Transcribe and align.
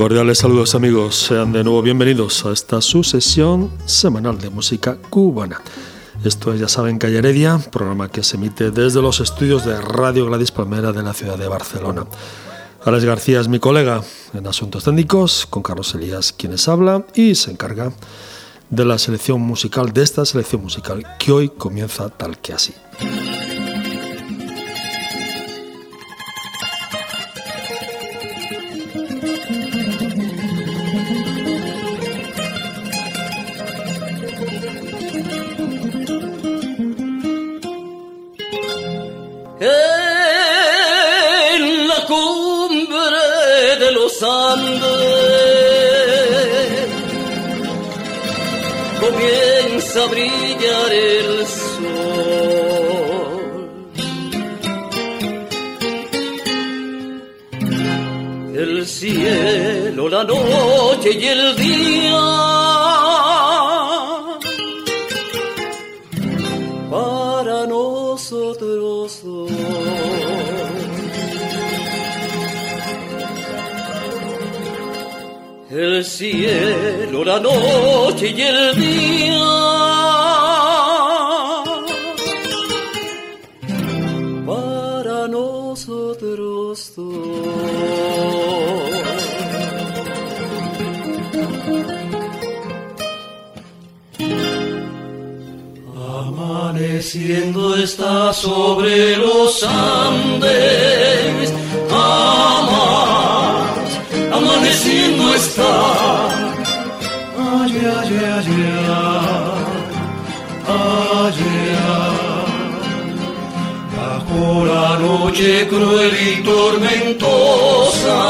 Cordiales 0.00 0.38
saludos 0.38 0.74
amigos, 0.74 1.14
sean 1.14 1.52
de 1.52 1.62
nuevo 1.62 1.82
bienvenidos 1.82 2.46
a 2.46 2.52
esta 2.52 2.80
sucesión 2.80 3.70
semanal 3.84 4.38
de 4.38 4.48
música 4.48 4.96
cubana. 4.96 5.60
Esto 6.24 6.54
es, 6.54 6.60
ya 6.60 6.68
saben, 6.68 6.96
Calle 6.96 7.18
Heredia, 7.18 7.58
programa 7.70 8.08
que 8.08 8.22
se 8.22 8.38
emite 8.38 8.70
desde 8.70 9.02
los 9.02 9.20
estudios 9.20 9.66
de 9.66 9.78
Radio 9.78 10.24
Gladys 10.24 10.52
Palmera 10.52 10.92
de 10.92 11.02
la 11.02 11.12
ciudad 11.12 11.36
de 11.36 11.48
Barcelona. 11.48 12.06
Alex 12.82 13.04
García 13.04 13.40
es 13.40 13.48
mi 13.48 13.58
colega 13.58 14.02
en 14.32 14.46
asuntos 14.46 14.84
técnicos, 14.84 15.44
con 15.44 15.62
Carlos 15.62 15.94
Elías 15.94 16.32
quienes 16.32 16.66
habla 16.66 17.04
y 17.14 17.34
se 17.34 17.50
encarga 17.50 17.92
de 18.70 18.84
la 18.86 18.96
selección 18.96 19.42
musical, 19.42 19.92
de 19.92 20.02
esta 20.02 20.24
selección 20.24 20.62
musical 20.62 21.04
que 21.18 21.30
hoy 21.30 21.50
comienza 21.50 22.08
tal 22.08 22.38
que 22.38 22.54
así. 22.54 22.72
A 49.96 50.06
brillar 50.06 50.92
el 50.92 51.46
sol. 51.46 51.90
El 58.54 58.86
cielo, 58.86 60.08
la 60.08 60.24
noche 60.24 61.10
y 61.12 61.26
el 61.26 61.56
día. 61.56 62.20
Para 66.90 67.66
nosotros 67.66 69.24
el 75.70 76.04
cielo, 76.04 77.24
la 77.24 77.38
noche 77.38 78.34
y 78.36 78.42
el 78.42 78.74
día. 78.74 79.69
Amaneciendo 97.10 97.74
está 97.76 98.32
sobre 98.32 99.16
los 99.16 99.64
Andes. 99.64 101.52
Amar 101.90 103.74
amaneciendo 104.32 105.34
está. 105.34 105.74
Ay, 107.36 107.74
ay, 107.98 108.20
ay, 108.36 108.48
ay, 110.68 111.38
Bajo 113.96 114.64
la 114.66 114.88
noche 115.00 115.66
cruel 115.66 116.12
y 116.14 116.44
tormentosa, 116.44 118.20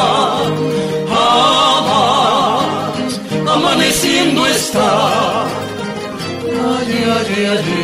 jamás 1.10 2.64
amaneciendo 3.46 4.46
está. 4.46 4.90
Ay, 6.46 6.90
ay, 7.04 7.28
ay, 7.36 7.44
ay, 7.44 7.79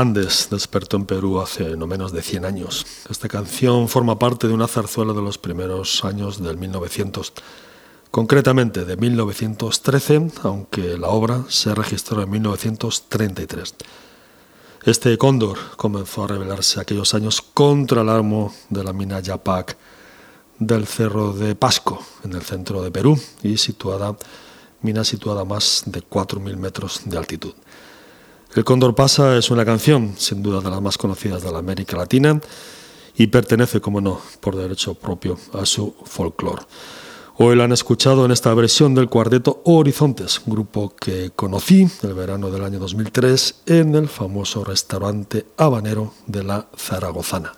Andes 0.00 0.46
despertó 0.48 0.96
en 0.96 1.06
Perú 1.06 1.40
hace 1.40 1.76
no 1.76 1.88
menos 1.88 2.12
de 2.12 2.22
100 2.22 2.44
años. 2.44 2.86
Esta 3.10 3.28
canción 3.28 3.88
forma 3.88 4.16
parte 4.16 4.46
de 4.46 4.54
una 4.54 4.68
zarzuela 4.68 5.12
de 5.12 5.22
los 5.22 5.38
primeros 5.38 6.04
años 6.04 6.40
del 6.40 6.56
1900, 6.56 7.32
concretamente 8.12 8.84
de 8.84 8.96
1913, 8.96 10.30
aunque 10.44 10.96
la 10.96 11.08
obra 11.08 11.44
se 11.48 11.74
registró 11.74 12.22
en 12.22 12.30
1933. 12.30 13.74
Este 14.84 15.18
cóndor 15.18 15.58
comenzó 15.76 16.24
a 16.24 16.28
rebelarse 16.28 16.78
aquellos 16.78 17.12
años 17.14 17.42
contra 17.42 18.02
el 18.02 18.08
amo 18.08 18.54
de 18.70 18.84
la 18.84 18.92
mina 18.92 19.18
Yapac 19.18 19.76
del 20.60 20.86
Cerro 20.86 21.32
de 21.32 21.56
Pasco, 21.56 22.00
en 22.22 22.34
el 22.34 22.42
centro 22.42 22.82
de 22.82 22.92
Perú, 22.92 23.20
y 23.42 23.56
situada, 23.56 24.16
mina 24.80 25.02
situada 25.02 25.40
a 25.40 25.44
más 25.44 25.82
de 25.86 26.02
4.000 26.02 26.56
metros 26.56 27.00
de 27.04 27.18
altitud. 27.18 27.54
El 28.54 28.64
Cóndor 28.64 28.94
pasa 28.94 29.36
es 29.36 29.50
una 29.50 29.64
canción, 29.64 30.14
sin 30.16 30.42
duda 30.42 30.60
de 30.60 30.70
las 30.70 30.80
más 30.80 30.96
conocidas 30.96 31.42
de 31.42 31.52
la 31.52 31.58
América 31.58 31.96
Latina, 31.96 32.40
y 33.16 33.26
pertenece, 33.26 33.80
como 33.80 34.00
no, 34.00 34.20
por 34.40 34.56
derecho 34.56 34.94
propio 34.94 35.38
a 35.52 35.66
su 35.66 35.94
folclore. 36.04 36.62
Hoy 37.36 37.54
la 37.54 37.64
han 37.64 37.72
escuchado 37.72 38.24
en 38.24 38.32
esta 38.32 38.52
versión 38.54 38.94
del 38.94 39.08
cuarteto 39.08 39.62
Horizontes, 39.64 40.40
grupo 40.44 40.94
que 40.96 41.30
conocí 41.36 41.88
el 42.02 42.14
verano 42.14 42.50
del 42.50 42.64
año 42.64 42.78
2003 42.80 43.62
en 43.66 43.94
el 43.94 44.08
famoso 44.08 44.64
restaurante 44.64 45.46
habanero 45.56 46.14
de 46.26 46.42
la 46.42 46.66
Zaragozana. 46.76 47.52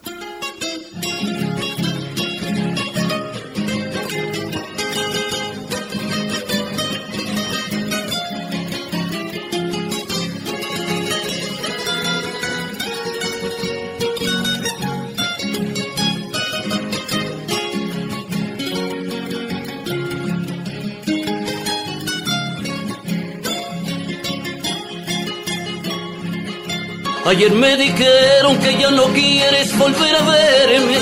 Ayer 27.31 27.53
me 27.53 27.77
dijeron 27.77 28.59
que 28.59 28.77
ya 28.77 28.91
no 28.91 29.05
quieres 29.05 29.79
volver 29.79 30.17
a 30.17 30.23
verme. 30.23 30.99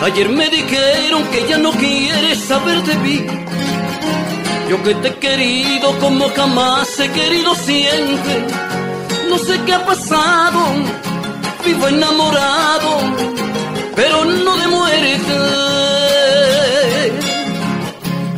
Ayer 0.00 0.28
me 0.28 0.48
dijeron 0.48 1.24
que 1.24 1.48
ya 1.48 1.58
no 1.58 1.72
quieres 1.72 2.38
saber 2.38 2.80
de 2.84 2.94
mí. 2.98 3.26
Yo 4.70 4.80
que 4.84 4.94
te 4.94 5.08
he 5.08 5.14
querido 5.16 5.98
como 5.98 6.28
jamás 6.28 7.00
he 7.00 7.10
querido 7.10 7.52
siempre. 7.56 8.46
No 9.28 9.36
sé 9.38 9.60
qué 9.66 9.72
ha 9.72 9.84
pasado, 9.84 10.60
vivo 11.64 11.88
enamorado, 11.88 13.00
pero 13.96 14.24
no 14.24 14.56
de 14.56 14.68
muerte. 14.68 15.34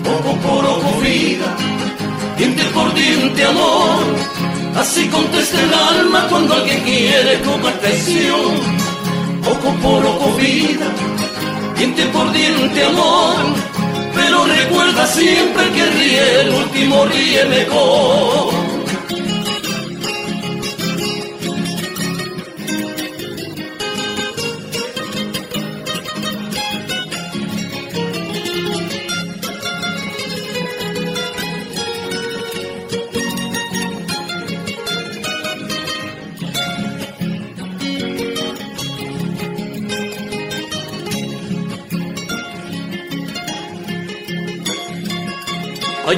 Poco 0.02 0.34
por 0.38 0.64
poco 0.64 1.00
vida, 1.02 1.56
diente 2.38 2.64
por 2.72 2.94
diente 2.94 3.44
amor 3.44 4.35
Así 4.76 5.08
contesta 5.08 5.58
el 5.62 5.72
alma 5.72 6.26
cuando 6.28 6.54
alguien 6.54 6.82
quiere 6.82 7.40
como 7.40 7.68
traición. 7.80 8.52
Ojo 9.50 9.74
por 9.82 10.04
ojo 10.04 10.36
vida, 10.36 10.86
diente 11.76 12.04
por 12.06 12.30
diente 12.32 12.84
amor. 12.84 13.36
Pero 14.14 14.44
recuerda 14.44 15.06
siempre 15.06 15.70
que 15.70 15.86
ríe 15.86 16.40
el 16.42 16.54
último 16.54 17.06
ríe 17.06 17.44
mejor. 17.46 18.65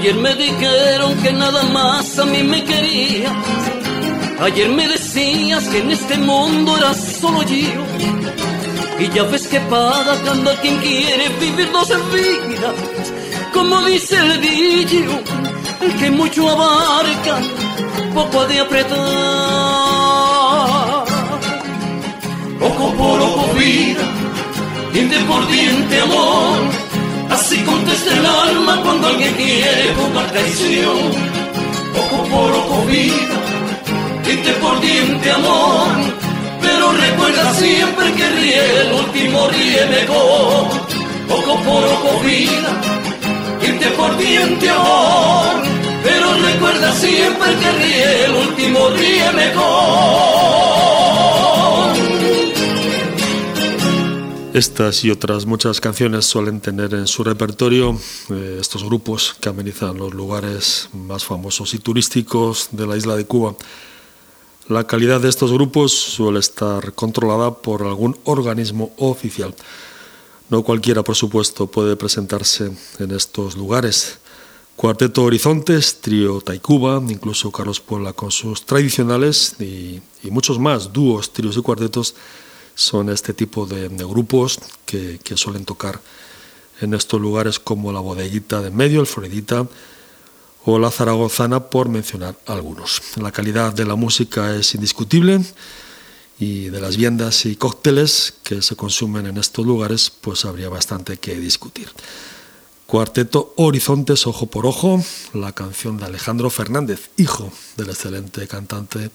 Ayer 0.09 0.23
me 0.23 0.35
dijeron 0.37 1.23
que 1.23 1.33
nada 1.35 1.65
más 1.65 2.19
a 2.19 2.25
mí 2.25 2.43
me 2.43 2.65
querías. 2.65 3.31
Ayer 4.41 4.71
me 4.71 4.89
decías 4.89 5.69
que 5.69 5.81
en 5.81 5.91
este 5.91 6.17
mundo 6.17 6.79
era 6.79 6.95
solo 6.95 7.43
yo. 7.43 7.85
Y 8.99 9.11
ya 9.11 9.25
ves 9.25 9.47
que 9.49 9.61
para 9.61 10.15
cuando 10.25 10.51
quien 10.63 10.79
quiere 10.79 11.29
vivir 11.39 11.71
dos 11.73 11.91
vidas. 12.11 12.75
Como 13.53 13.83
dice 13.83 14.17
el 14.17 14.41
dicho, 14.41 15.21
el 15.83 15.95
que 15.99 16.11
mucho 16.11 16.49
abarca, 16.49 17.41
poco 18.15 18.41
ha 18.41 18.47
de 18.47 18.61
apretar. 18.61 18.99
Ojo 22.63 22.93
por 22.97 23.21
ojo 23.21 23.53
vida, 23.59 24.05
diente 24.91 25.19
por 25.27 25.47
diente 25.49 26.01
amor 26.01 26.88
Así 27.39 27.59
contesta 27.63 28.13
el 28.15 28.27
alma 28.27 28.81
cuando 28.83 29.07
alguien 29.07 29.33
quiere 29.35 29.95
jugar 29.95 30.27
traición. 30.33 30.99
Ojo 32.01 32.19
por 32.25 32.51
ojo 32.51 32.85
vida, 32.87 33.37
diente 34.25 34.53
por 34.55 34.81
diente 34.81 35.31
amor. 35.31 35.89
Pero 36.61 36.93
recuerda 36.93 37.55
siempre 37.55 38.13
que 38.15 38.29
ríe 38.31 38.81
el 38.83 38.93
último 38.93 39.49
ríe 39.49 39.87
mejor. 39.87 40.67
Ojo 41.31 41.55
por 41.67 41.85
ojo 41.95 42.21
vida, 42.25 42.71
diente 43.61 43.87
por 43.91 44.17
diente 44.19 44.69
amor. 44.71 45.63
Pero 46.03 46.27
recuerda 46.49 46.93
siempre 46.93 47.51
que 47.61 47.71
ríe 47.81 48.25
el 48.25 48.33
último 48.35 48.89
ríe 48.91 49.33
mejor. 49.33 50.68
Estas 54.55 55.05
y 55.05 55.11
otras 55.11 55.45
muchas 55.45 55.79
canciones 55.79 56.25
suelen 56.25 56.61
tener 56.61 56.95
en 56.95 57.07
su 57.07 57.23
repertorio 57.23 57.99
eh, 58.31 58.57
estos 58.59 58.83
grupos 58.83 59.37
que 59.39 59.51
amenizan 59.51 59.99
los 59.99 60.15
lugares 60.15 60.89
más 60.95 61.23
famosos 61.23 61.75
y 61.75 61.79
turísticos 61.79 62.71
de 62.73 62.87
la 62.87 62.97
isla 62.97 63.15
de 63.15 63.27
Cuba. 63.27 63.55
La 64.69 64.87
calidad 64.87 65.21
de 65.21 65.29
estos 65.29 65.53
grupos 65.53 65.93
suele 65.93 66.39
estar 66.39 66.95
controlada 66.95 67.55
por 67.55 67.83
algún 67.83 68.19
organismo 68.25 68.91
oficial. 68.97 69.55
No 70.49 70.63
cualquiera, 70.63 71.03
por 71.03 71.15
supuesto, 71.15 71.67
puede 71.67 71.95
presentarse 71.97 72.73
en 72.99 73.11
estos 73.11 73.55
lugares. 73.55 74.19
Cuarteto 74.77 75.25
Horizontes, 75.25 76.01
Trío 76.01 76.41
Taikuba, 76.41 77.03
incluso 77.07 77.53
Carlos 77.53 77.81
Puebla 77.81 78.15
con 78.15 78.31
sus 78.31 78.65
tradicionales 78.65 79.57
y 79.61 80.01
muchos 80.31 80.59
más, 80.59 80.91
dúos, 80.91 81.33
tríos 81.35 81.57
y 81.59 81.61
cuartetos 81.61 82.15
son 82.79 83.11
este 83.11 83.35
tipo 83.35 83.67
de, 83.67 83.89
grupos 83.89 84.61
que, 84.87 85.19
suelen 85.35 85.65
tocar 85.65 86.01
en 86.81 86.95
estos 86.95 87.21
lugares 87.21 87.59
como 87.59 87.93
la 87.93 87.99
bodeguita 87.99 88.63
de 88.63 88.71
medio, 88.71 89.01
el 89.01 89.09
Floridita 89.09 89.67
o 90.65 90.79
la 90.79 90.93
Zaragozana, 90.93 91.71
por 91.71 91.89
mencionar 91.89 92.39
algunos. 92.47 93.03
La 93.17 93.33
calidad 93.33 93.73
de 93.73 93.85
la 93.85 93.97
música 93.97 94.55
es 94.55 94.77
indiscutible 94.77 95.41
y 96.39 96.69
de 96.69 96.81
las 96.81 96.97
viandas 96.97 97.47
y 97.47 97.57
cócteles 97.57 98.35
que 98.45 98.63
se 98.63 98.77
consumen 98.77 99.27
en 99.27 99.39
estos 99.39 99.67
lugares, 99.67 100.13
pues 100.21 100.45
habría 100.45 100.69
bastante 100.69 101.17
que 101.17 101.35
discutir. 101.35 101.89
Cuarteto 102.87 103.55
Horizontes 103.57 104.25
Ojo 104.29 104.47
por 104.47 104.67
Ojo, 104.67 105.03
la 105.35 105.51
canción 105.51 105.97
de 105.97 106.05
Alejandro 106.05 106.49
Fernández, 106.49 107.11
hijo 107.17 107.53
del 107.77 107.91
excelente 107.91 108.47
cantante 108.47 109.11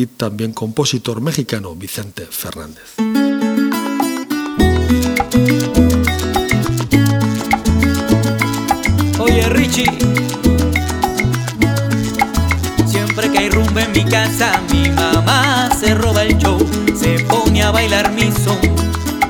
y 0.00 0.06
también 0.06 0.54
compositor 0.54 1.20
mexicano 1.20 1.74
Vicente 1.74 2.26
Fernández. 2.30 2.94
Oye 9.18 9.46
Richie, 9.50 9.90
siempre 12.86 13.30
que 13.30 13.38
hay 13.40 13.50
rumba 13.50 13.82
en 13.82 13.92
mi 13.92 14.04
casa, 14.06 14.58
mi 14.72 14.88
mamá 14.88 15.68
se 15.78 15.94
roba 15.94 16.22
el 16.22 16.38
show, 16.38 16.58
se 16.98 17.22
pone 17.24 17.62
a 17.62 17.70
bailar 17.70 18.10
mi 18.12 18.32
son 18.32 18.58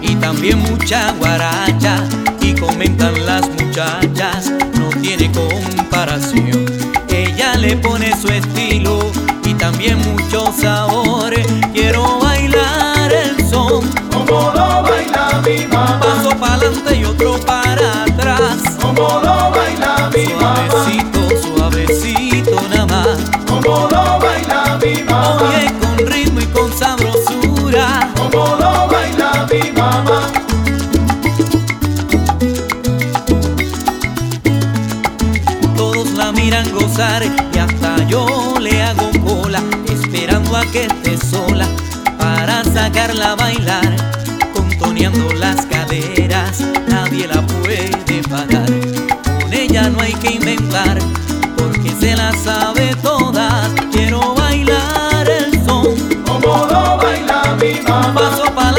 y 0.01 0.15
también 0.15 0.61
mucha 0.61 1.11
guaracha 1.15 2.09
y 2.41 2.55
comentan 2.55 3.27
las 3.27 3.49
muchachas 3.49 4.53
tiene 5.01 5.31
comparación. 5.33 6.67
Ella 7.09 7.55
le 7.57 7.77
pone 7.77 8.13
su 8.21 8.29
estilo 8.29 9.11
también 9.81 9.99
mucho 10.15 10.53
sabor. 10.53 10.90
Que 40.73 40.85
esté 40.85 41.17
sola 41.27 41.67
para 42.19 42.63
sacarla 42.65 43.33
a 43.33 43.37
bailar, 43.37 43.97
contoneando 44.53 45.33
las 45.35 45.67
caderas, 45.67 46.61
nadie 46.89 47.27
la 47.27 47.45
puede 47.47 48.23
parar. 48.29 48.71
Con 49.41 49.53
ella 49.53 49.89
no 49.91 50.01
hay 50.01 50.13
que 50.15 50.35
inventar, 50.35 50.99
porque 51.57 51.91
se 51.99 52.15
la 52.15 52.33
sabe 52.37 52.95
todas. 53.03 53.50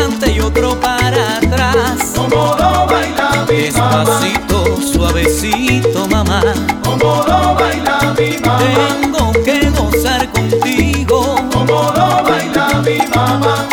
Adelante 0.01 0.31
y 0.31 0.39
otro 0.39 0.79
para 0.79 1.37
atrás. 1.37 2.13
Como 2.15 2.35
lo 2.35 2.87
baila 2.87 3.45
mi 3.47 3.71
mamá. 3.71 4.19
Despacito, 4.19 4.81
suavecito, 4.81 6.07
mamá. 6.07 6.41
Como 6.83 7.23
lo 7.27 7.55
baila 7.55 8.13
mi 8.17 8.37
mamá. 8.39 8.59
Tengo 8.59 9.31
que 9.43 9.69
gozar 9.69 10.29
contigo. 10.31 11.35
Como 11.51 11.91
lo 11.95 12.23
baila 12.23 12.81
mi 12.83 12.97
mamá. 13.15 13.67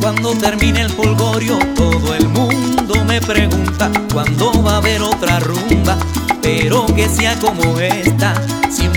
Cuando 0.00 0.32
termine 0.34 0.82
el 0.82 0.92
polgorio, 0.92 1.58
todo 1.76 2.14
el 2.14 2.28
mundo 2.28 3.04
me 3.04 3.20
pregunta 3.20 3.90
cuándo 4.12 4.62
va 4.62 4.74
a 4.74 4.76
haber 4.78 5.02
otra 5.02 5.38
rumba. 5.40 5.96
Pero 6.40 6.86
que 6.86 7.08
sea 7.08 7.34
como 7.38 7.78
esta, 7.78 8.32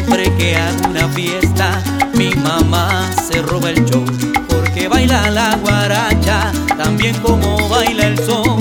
siempre 0.03 0.35
que 0.37 0.55
hago 0.55 0.89
una 0.89 1.07
fiesta, 1.09 1.81
mi 2.13 2.33
mamá 2.35 3.09
se 3.27 3.41
roba 3.41 3.69
el 3.69 3.85
show. 3.85 4.03
Porque 4.47 4.87
baila 4.87 5.29
la 5.31 5.55
guaracha, 5.57 6.51
también 6.77 7.15
como 7.19 7.69
baila 7.69 8.07
el 8.07 8.17
son. 8.25 8.59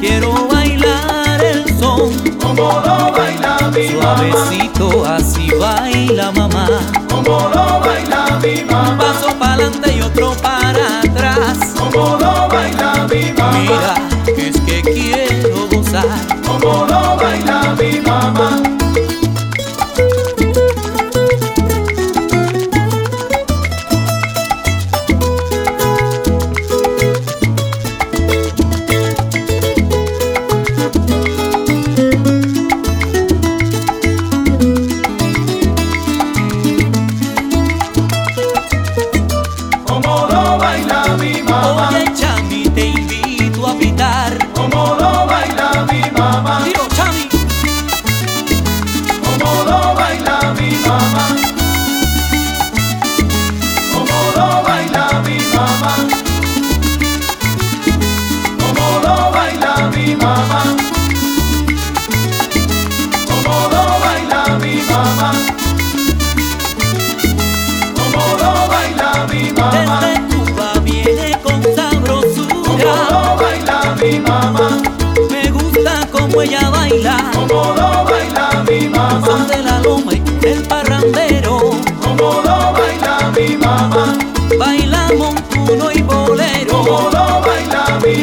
Quiero 0.00 0.48
bailar 0.48 1.44
el 1.44 1.78
son, 1.78 2.12
Como 2.40 2.62
lo 2.84 3.12
baila 3.12 3.70
mi 3.74 3.88
mamá. 3.94 4.16
suavecito, 4.32 5.04
así 5.06 5.50
baila 5.60 6.32
mamá. 6.32 6.66
Como 7.08 7.48
lo 7.54 7.80
baila 7.80 8.38
mi 8.42 8.60
Un 8.60 8.66
mamá. 8.66 8.98
paso 8.98 9.34
para 9.38 9.54
adelante 9.54 9.92
y 9.96 10.00
otro 10.02 10.32
para 10.42 11.00
atrás. 11.00 11.58
Como 11.78 12.16
lo 12.16 12.48
baila 12.48 13.06
mi 13.10 13.32
mamá. 13.32 13.58
Mira, 13.58 13.94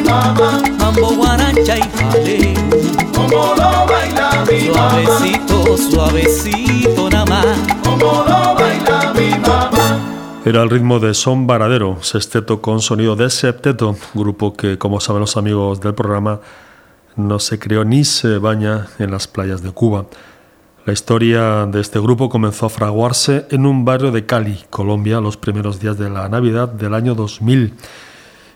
mamá. 0.08 0.62
Mambo, 0.80 1.16
guaracha 1.16 1.78
y 1.78 1.82
jaleo. 1.82 2.54
Como 3.14 3.56
lo 3.56 3.86
baila 3.86 4.46
mi 4.50 4.70
mamá. 4.70 5.04
Suavecito, 5.04 5.78
suavecito 5.78 7.10
nada 7.10 7.26
más. 7.26 7.46
Como 7.84 8.24
lo 8.28 8.56
baila 8.56 9.14
mi 9.14 9.30
mamá. 9.40 10.00
Era 10.46 10.64
el 10.64 10.70
ritmo 10.70 11.00
de 11.00 11.14
Son 11.14 11.46
Varadero, 11.46 11.98
sexteto 12.02 12.62
con 12.62 12.80
sonido 12.80 13.18
de 13.18 13.30
septeto, 13.30 13.98
grupo 14.14 14.56
que, 14.56 14.78
como 14.78 15.02
saben 15.02 15.20
los 15.20 15.36
amigos 15.36 15.82
del 15.82 15.94
programa, 15.94 16.40
no 17.18 17.40
se 17.40 17.60
creó 17.60 17.84
ni 17.84 18.06
se 18.06 18.38
baña 18.38 18.88
en 18.98 19.12
las 19.12 19.28
playas 19.28 19.62
de 19.62 19.72
Cuba. 19.72 20.06
La 20.86 20.94
historia 20.94 21.66
de 21.66 21.82
este 21.82 22.00
grupo 22.00 22.30
comenzó 22.30 22.68
a 22.68 22.70
fraguarse 22.70 23.46
en 23.50 23.66
un 23.66 23.84
barrio 23.84 24.12
de 24.12 24.26
Cali, 24.26 24.64
Colombia, 24.70 25.20
los 25.20 25.36
primeros 25.36 25.82
días 25.82 25.98
de 25.98 26.10
la 26.10 26.30
Navidad 26.30 26.70
del 26.70 26.94
año 26.94 27.14
2000. 27.14 27.74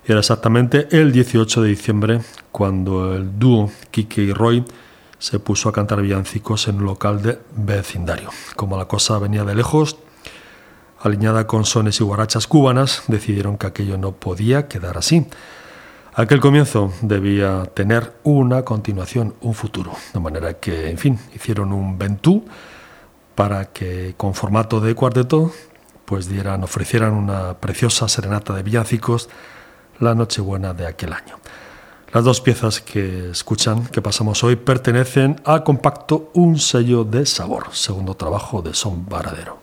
Era 0.03 0.19
exactamente 0.19 0.87
el 0.91 1.11
18 1.11 1.61
de 1.61 1.69
diciembre 1.69 2.21
cuando 2.51 3.15
el 3.15 3.37
dúo 3.37 3.71
Kike 3.91 4.21
y 4.23 4.33
Roy 4.33 4.65
se 5.19 5.37
puso 5.37 5.69
a 5.69 5.71
cantar 5.71 6.01
villancicos 6.01 6.67
en 6.67 6.77
un 6.77 6.85
local 6.85 7.21
de 7.21 7.37
vecindario. 7.55 8.31
Como 8.55 8.77
la 8.77 8.85
cosa 8.85 9.19
venía 9.19 9.43
de 9.43 9.53
lejos, 9.53 9.97
alineada 10.99 11.45
con 11.45 11.65
sones 11.65 11.99
y 12.01 12.03
guarachas 12.03 12.47
cubanas, 12.47 13.03
decidieron 13.07 13.59
que 13.59 13.67
aquello 13.67 13.99
no 13.99 14.13
podía 14.13 14.67
quedar 14.67 14.97
así. 14.97 15.27
Aquel 16.15 16.39
comienzo 16.39 16.91
debía 17.03 17.65
tener 17.75 18.13
una 18.23 18.63
continuación, 18.63 19.35
un 19.41 19.53
futuro. 19.53 19.91
De 20.13 20.19
manera 20.19 20.55
que, 20.55 20.89
en 20.89 20.97
fin, 20.97 21.19
hicieron 21.35 21.71
un 21.71 21.99
ventú 21.99 22.43
para 23.35 23.65
que 23.65 24.15
con 24.17 24.33
formato 24.33 24.81
de 24.81 24.95
cuarteto 24.95 25.51
pues 26.05 26.27
dieran, 26.27 26.63
ofrecieran 26.63 27.13
una 27.13 27.53
preciosa 27.53 28.09
serenata 28.09 28.53
de 28.53 28.63
villancicos 28.63 29.29
la 30.01 30.13
Nochebuena 30.15 30.73
de 30.73 30.87
aquel 30.87 31.13
año. 31.13 31.39
Las 32.11 32.25
dos 32.25 32.41
piezas 32.41 32.81
que 32.81 33.29
escuchan, 33.29 33.85
que 33.87 34.01
pasamos 34.01 34.43
hoy, 34.43 34.57
pertenecen 34.57 35.39
a 35.45 35.63
Compacto 35.63 36.29
Un 36.33 36.59
sello 36.59 37.05
de 37.05 37.25
sabor, 37.25 37.67
segundo 37.71 38.15
trabajo 38.15 38.61
de 38.61 38.73
Son 38.73 39.07
Varadero. 39.07 39.59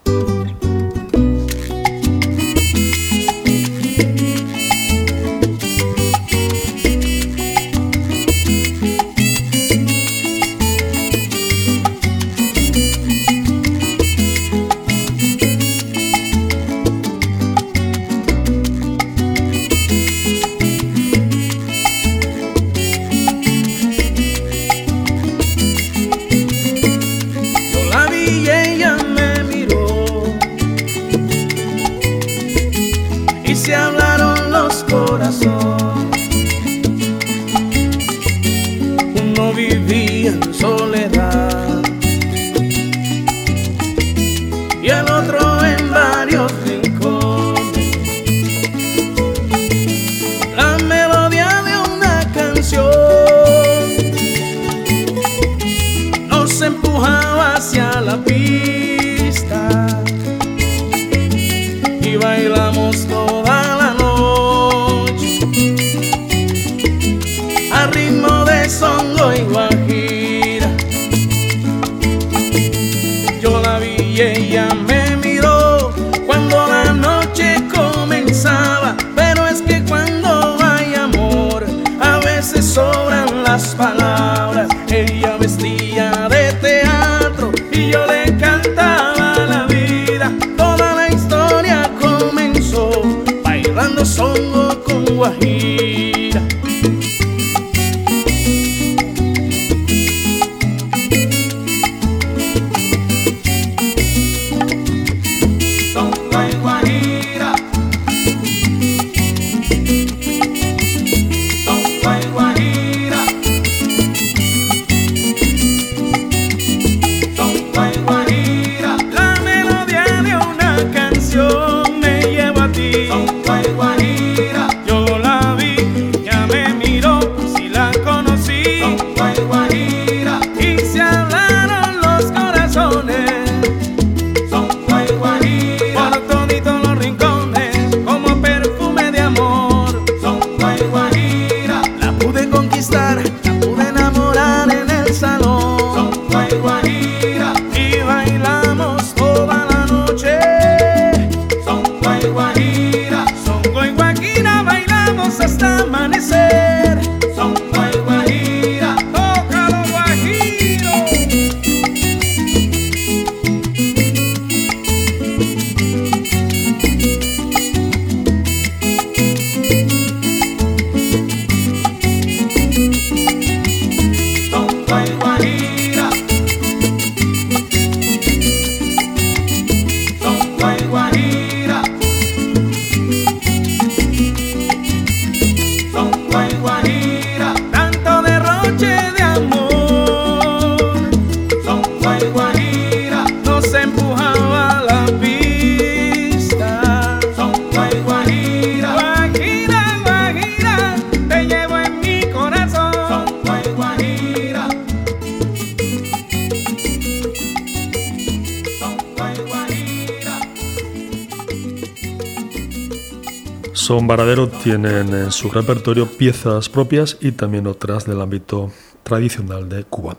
Tienen 214.63 215.15
en 215.15 215.31
su 215.31 215.51
repertorio 215.51 216.07
piezas 216.07 216.69
propias 216.69 217.17
y 217.21 217.33
también 217.33 217.67
otras 217.67 218.07
del 218.07 218.21
ámbito 218.21 218.71
tradicional 219.03 219.69
de 219.69 219.85
Cuba. 219.85 220.17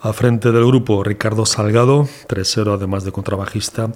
A 0.00 0.12
frente 0.12 0.50
del 0.50 0.66
grupo 0.66 1.04
Ricardo 1.04 1.46
Salgado, 1.46 2.08
tresero 2.26 2.74
además 2.74 3.04
de 3.04 3.12
contrabajista 3.12 3.92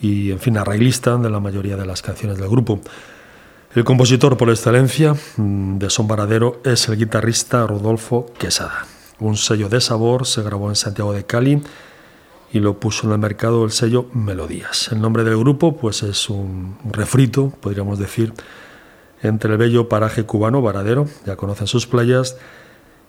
y 0.00 0.30
en 0.30 0.38
fin 0.38 0.56
arreglista 0.56 1.16
de 1.16 1.30
la 1.30 1.40
mayoría 1.40 1.76
de 1.76 1.86
las 1.86 2.02
canciones 2.02 2.38
del 2.38 2.48
grupo. 2.48 2.80
El 3.74 3.84
compositor 3.84 4.36
por 4.36 4.50
excelencia 4.50 5.14
mm, 5.36 5.78
de 5.78 5.90
Son 5.90 6.06
Varadero 6.06 6.60
es 6.64 6.88
el 6.88 6.96
guitarrista 6.96 7.66
Rodolfo 7.66 8.26
Quesada. 8.38 8.86
Un 9.18 9.36
sello 9.36 9.68
de 9.68 9.80
sabor 9.80 10.26
se 10.26 10.42
grabó 10.42 10.68
en 10.68 10.76
Santiago 10.76 11.12
de 11.12 11.24
Cali 11.24 11.62
y 12.52 12.60
lo 12.60 12.78
puso 12.78 13.06
en 13.06 13.12
el 13.14 13.18
mercado 13.18 13.64
el 13.64 13.72
sello 13.72 14.06
Melodías. 14.12 14.90
El 14.92 15.00
nombre 15.00 15.24
del 15.24 15.38
grupo 15.38 15.76
pues 15.76 16.02
es 16.02 16.30
un 16.30 16.78
refrito, 16.90 17.52
podríamos 17.60 17.98
decir, 17.98 18.32
entre 19.22 19.52
el 19.52 19.58
bello 19.58 19.88
paraje 19.88 20.24
cubano 20.24 20.62
Varadero, 20.62 21.06
ya 21.24 21.36
conocen 21.36 21.66
sus 21.66 21.86
playas, 21.86 22.36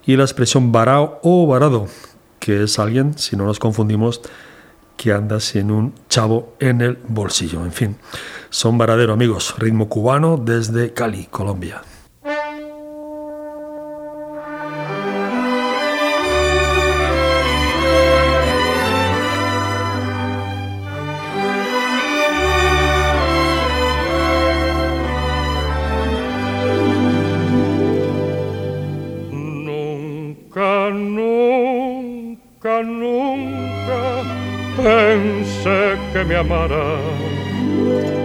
y 0.06 0.16
la 0.16 0.24
expresión 0.24 0.72
varao 0.72 1.20
o 1.24 1.46
varado, 1.48 1.88
que 2.40 2.64
es 2.64 2.80
alguien, 2.80 3.18
si 3.18 3.36
no 3.36 3.46
nos 3.46 3.60
confundimos, 3.60 4.22
que 4.96 5.12
anda 5.12 5.40
sin 5.40 5.70
un 5.70 5.94
chavo 6.10 6.56
en 6.60 6.82
el 6.82 6.98
bolsillo. 7.08 7.64
En 7.64 7.72
fin, 7.72 7.98
son 8.50 8.78
Varadero 8.78 9.14
amigos, 9.14 9.56
ritmo 9.58 9.90
cubano 9.90 10.38
desde 10.38 10.94
Cali, 10.94 11.26
Colombia. 11.26 11.82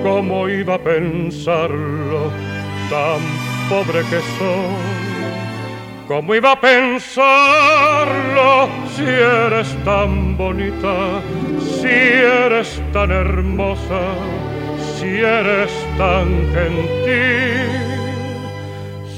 ¿Cómo 0.02 0.48
iba 0.48 0.74
a 0.74 0.78
pensarlo 0.78 2.32
tan 2.90 3.20
pobre 3.68 4.00
que 4.10 4.20
soy? 4.38 4.74
¿Cómo 6.08 6.34
iba 6.34 6.50
a 6.52 6.60
pensarlo 6.60 7.28
si 8.96 9.04
eres 9.04 9.76
tan 9.84 10.36
bonita, 10.36 11.22
si 11.80 11.86
eres 11.86 12.82
tan 12.92 13.12
hermosa, 13.12 14.00
si 14.98 15.20
eres 15.20 15.70
tan 15.96 16.52
gentil? 16.52 17.68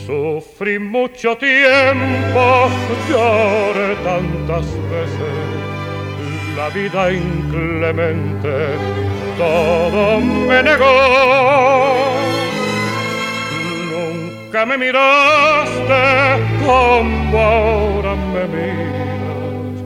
Sufrí 0.06 0.78
mucho 0.78 1.38
tiempo, 1.38 2.68
lloré 3.08 3.96
tantas 4.04 4.66
veces 4.90 5.53
la 6.64 6.70
vida 6.70 7.12
inclemente 7.12 8.54
todo 9.36 10.18
me 10.20 10.62
negó. 10.62 10.96
Nunca 13.92 14.64
me 14.64 14.78
miraste 14.78 16.02
como 16.64 17.38
ahora 17.38 18.14
me 18.32 18.44
miras. 18.54 19.76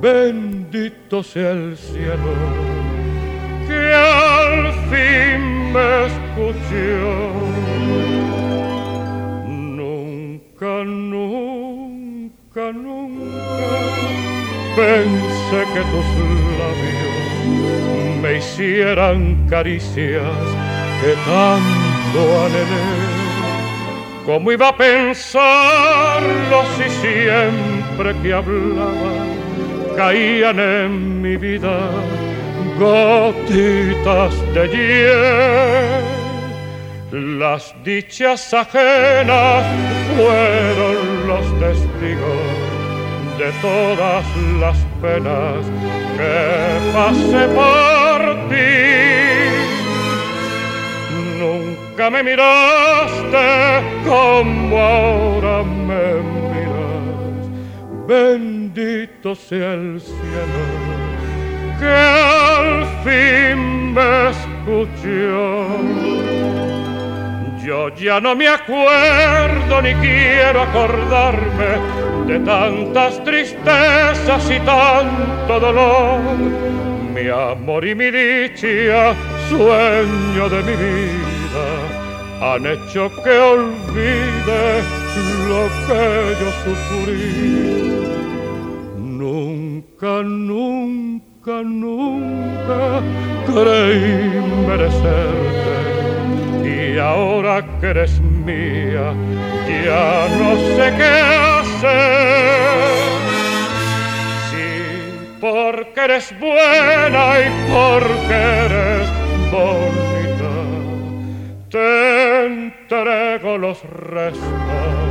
Bendito 0.00 1.24
sea 1.24 1.50
el 1.50 1.76
cielo 1.76 2.32
que 3.66 3.94
al 3.94 4.72
fin 4.90 5.72
me 5.72 6.06
escuchó. 6.06 7.04
Nunca, 9.48 10.84
nunca, 10.84 12.64
nunca 12.72 14.01
pensé 14.76 15.64
que 15.74 15.80
tus 15.92 16.06
labios 16.58 18.22
me 18.22 18.36
hicieran 18.38 19.46
caricias 19.48 20.22
que 21.00 21.14
tanto 21.26 22.20
anhelé. 22.44 23.12
¿Cómo 24.24 24.52
iba 24.52 24.68
a 24.68 24.76
pensarlo 24.76 26.62
si 26.76 26.88
siempre 27.00 28.14
que 28.22 28.32
hablaba 28.32 29.26
caían 29.96 30.60
en 30.60 31.20
mi 31.20 31.36
vida 31.36 31.90
gotitas 32.78 34.34
de 34.54 34.68
hiel? 34.68 36.04
Las 37.38 37.74
dichas 37.84 38.54
ajenas 38.54 39.64
fueron 40.16 41.26
los 41.26 41.44
testigos 41.60 42.71
de 43.42 43.50
todas 43.60 44.24
las 44.60 44.76
penas 45.00 45.62
que 46.16 46.92
pasé 46.92 47.48
por 47.58 48.20
ti. 48.50 48.72
Nunca 51.40 52.08
me 52.10 52.22
miraste 52.22 53.48
como 54.06 54.78
ahora 54.78 55.64
me 55.64 56.06
miras 56.52 57.44
bendito 58.06 59.34
sea 59.34 59.72
el 59.74 60.00
cielo 60.00 60.62
que 61.80 61.86
al 61.86 62.86
fin 63.02 63.92
me 63.92 64.30
escuchó. 64.30 66.21
Yo 67.72 67.88
ya 67.88 68.20
no 68.20 68.36
me 68.36 68.48
acuerdo 68.48 69.80
ni 69.80 69.94
quiero 69.94 70.60
acordarme 70.60 71.70
de 72.26 72.38
tantas 72.40 73.24
tristezas 73.24 74.50
y 74.50 74.60
tanto 74.60 75.58
dolor. 75.58 76.20
Mi 77.14 77.30
amor 77.30 77.86
y 77.86 77.94
mi 77.94 78.10
dicha, 78.10 79.14
sueño 79.48 80.50
de 80.50 80.62
mi 80.68 80.76
vida, 80.84 81.66
han 82.42 82.66
hecho 82.66 83.10
que 83.24 83.38
olvide 83.38 84.82
lo 85.48 85.62
que 85.86 86.04
yo 86.40 86.48
sufrí. 86.64 87.24
Nunca, 88.98 90.22
nunca, 90.22 91.62
nunca 91.62 93.00
creí 93.46 94.42
merecerte 94.68 95.91
ahora 97.02 97.64
que 97.80 97.86
eres 97.86 98.20
mía, 98.20 99.12
ya 99.84 100.28
no 100.38 100.56
sé 100.76 100.86
qué 100.96 101.14
hacer. 101.58 103.12
Sí, 104.50 104.70
porque 105.40 106.00
eres 106.00 106.34
buena 106.38 107.24
y 107.40 107.46
porque 107.72 108.38
eres 108.66 109.08
bonita, 109.50 110.54
te 111.70 112.46
entrego 112.46 113.58
los 113.58 113.82
restos 113.82 115.02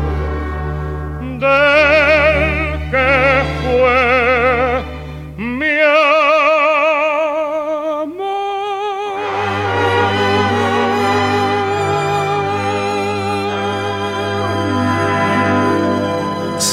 del 1.40 2.52
que 2.92 3.44
fue 3.64 4.84
mi 5.38 5.76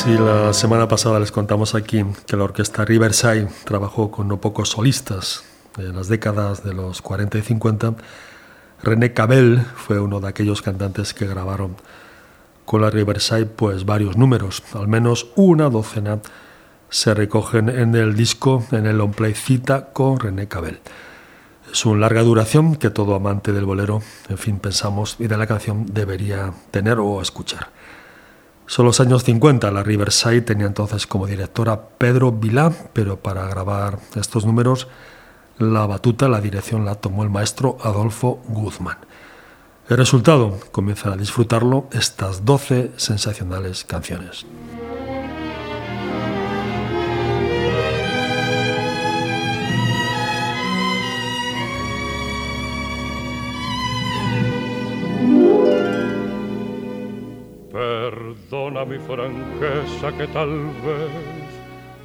Y 0.08 0.16
la 0.16 0.54
semana 0.54 0.88
pasada 0.88 1.20
les 1.20 1.30
contamos 1.30 1.74
aquí 1.74 2.02
que 2.26 2.34
la 2.34 2.44
orquesta 2.44 2.82
Riverside 2.86 3.46
trabajó 3.64 4.10
con 4.10 4.26
no 4.26 4.40
pocos 4.40 4.70
solistas 4.70 5.44
en 5.76 5.94
las 5.94 6.08
décadas 6.08 6.64
de 6.64 6.72
los 6.72 7.02
40 7.02 7.36
y 7.36 7.42
50. 7.42 7.94
René 8.82 9.12
Cabell 9.12 9.60
fue 9.76 10.00
uno 10.00 10.18
de 10.20 10.28
aquellos 10.28 10.62
cantantes 10.62 11.12
que 11.12 11.26
grabaron 11.26 11.76
con 12.64 12.80
la 12.80 12.88
Riverside 12.88 13.44
pues 13.44 13.84
varios 13.84 14.16
números, 14.16 14.62
al 14.72 14.88
menos 14.88 15.26
una 15.36 15.68
docena 15.68 16.20
se 16.88 17.12
recogen 17.12 17.68
en 17.68 17.94
el 17.94 18.16
disco, 18.16 18.64
en 18.72 18.86
el 18.86 19.02
on 19.02 19.12
play 19.12 19.34
cita 19.34 19.92
con 19.92 20.18
René 20.18 20.48
Cabell. 20.48 20.80
Es 21.70 21.84
una 21.84 22.00
larga 22.00 22.22
duración 22.22 22.76
que 22.76 22.88
todo 22.88 23.14
amante 23.14 23.52
del 23.52 23.66
bolero, 23.66 24.00
en 24.30 24.38
fin, 24.38 24.58
pensamos 24.58 25.16
y 25.18 25.26
de 25.26 25.36
la 25.36 25.46
canción 25.46 25.84
debería 25.92 26.54
tener 26.70 26.98
o 26.98 27.20
escuchar. 27.20 27.76
Son 28.68 28.84
los 28.84 29.00
años 29.00 29.24
50, 29.24 29.70
la 29.70 29.82
Riverside 29.82 30.42
tenía 30.42 30.66
entonces 30.66 31.06
como 31.06 31.26
directora 31.26 31.88
Pedro 31.96 32.32
Vilá, 32.32 32.70
pero 32.92 33.16
para 33.16 33.48
grabar 33.48 33.98
estos 34.14 34.44
números 34.44 34.88
la 35.58 35.86
batuta, 35.86 36.28
la 36.28 36.42
dirección 36.42 36.84
la 36.84 36.94
tomó 36.94 37.22
el 37.22 37.30
maestro 37.30 37.78
Adolfo 37.82 38.42
Guzmán. 38.46 38.98
El 39.88 39.96
resultado, 39.96 40.58
comienzan 40.70 41.14
a 41.14 41.16
disfrutarlo 41.16 41.88
estas 41.92 42.44
12 42.44 42.92
sensacionales 42.98 43.84
canciones. 43.84 44.44
Perdona 58.78 58.84
mi 58.84 58.98
franqueza 58.98 60.12
que 60.16 60.26
tal 60.28 60.70
vez 60.84 61.10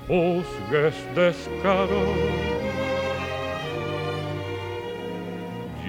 juzgues 0.08 0.96
descaro. 1.14 2.04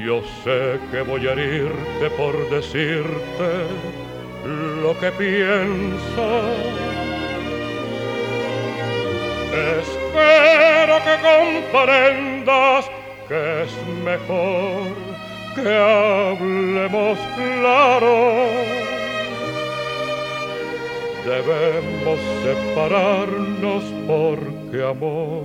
Yo 0.05 0.21
sé 0.43 0.79
que 0.91 1.01
voy 1.03 1.27
a 1.27 1.33
herirte 1.33 2.11
por 2.19 2.35
decirte 2.51 3.51
lo 4.83 4.99
que 5.01 5.11
pienso. 5.13 6.27
Espero 9.81 10.97
que 11.07 11.17
comprendas 11.31 12.91
que 13.29 13.63
es 13.63 13.73
mejor 14.05 14.93
que 15.55 15.77
hablemos 15.77 17.19
claro 17.37 18.84
debemos 21.25 22.19
separarnos 22.43 23.83
porque 24.07 24.83
amor 24.83 25.45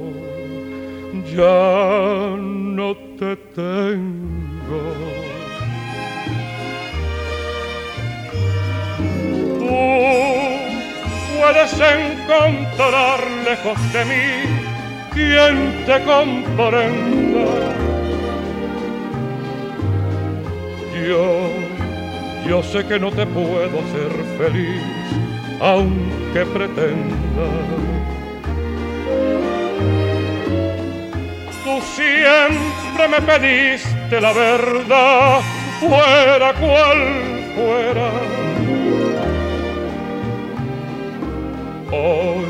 ya 1.36 2.36
no 2.38 2.96
te 3.18 3.36
tengo. 3.56 4.82
Tú 9.58 9.80
puedes 11.40 11.74
encontrar 11.74 13.20
lejos 13.46 13.94
de 13.94 14.06
mí 14.06 14.60
quien 15.14 15.86
te 15.86 16.04
comprenda. 16.04 17.46
Yo, 21.08 21.50
yo 22.48 22.62
sé 22.64 22.86
que 22.86 23.00
no 23.00 23.10
te 23.12 23.26
puedo 23.26 23.80
hacer 23.80 24.12
feliz 24.38 24.99
aunque 25.62 26.46
pretenda. 26.54 27.48
Tú 31.64 31.82
siempre 31.96 33.08
me 33.10 33.22
pediste 33.22 34.22
la 34.22 34.34
verdad, 34.34 35.42
fuera 35.80 36.54
cual 36.54 37.44
fuera. 37.56 38.12
Hoy 41.92 42.46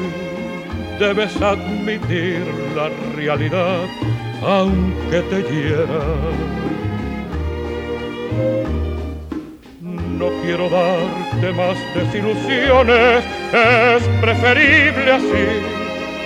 debes 1.00 1.42
admitir 1.42 2.44
la 2.76 2.90
realidad, 3.16 3.88
aunque 4.42 5.22
te 5.22 5.42
hiera 5.44 6.50
no 10.20 10.30
quiero 10.42 10.70
darte 10.70 11.54
más 11.54 11.78
desilusiones, 11.96 13.24
es 13.54 14.04
preferible 14.20 15.12
así, 15.14 15.48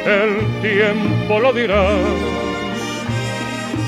el 0.04 0.62
tiempo 0.64 1.40
lo 1.40 1.54
dirá. 1.54 1.86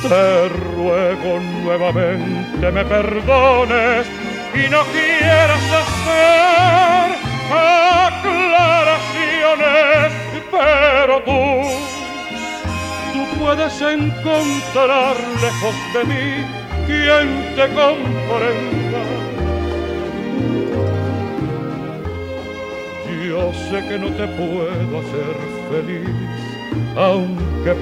Te 0.04 0.50
ruego 0.50 1.40
nuevamente 1.64 2.72
me 2.72 2.86
perdones 2.86 4.06
y 4.54 4.70
no 4.70 4.84
quieras 4.94 5.72
hacer 5.82 7.16
aclaraciones, 8.06 8.54
pero 10.52 11.20
tú, 11.24 11.42
tú 13.12 13.26
puedes 13.40 13.82
encontrar 13.82 15.16
lejos 15.42 15.76
de 15.96 16.04
mí 16.06 16.46
quien 16.86 17.28
te 17.56 17.66
comprenda 17.74 18.85
Yo 23.36 23.52
sé 23.70 23.86
que 23.90 24.00
no 24.00 24.08
te 24.12 24.26
puedo 24.30 25.00
hacer 25.00 25.36
feliz, 25.70 26.08
aunque 26.96 27.74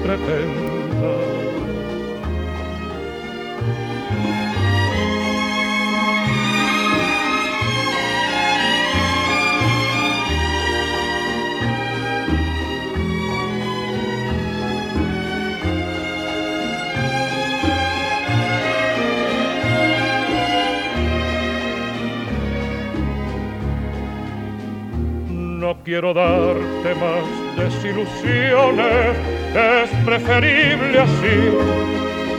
pretenda 25.64 25.74
quiero 25.84 26.12
darte 26.12 26.94
más 26.96 27.24
desilusiones, 27.56 29.16
es 29.54 29.90
preferible 30.04 31.00
así, 31.00 31.36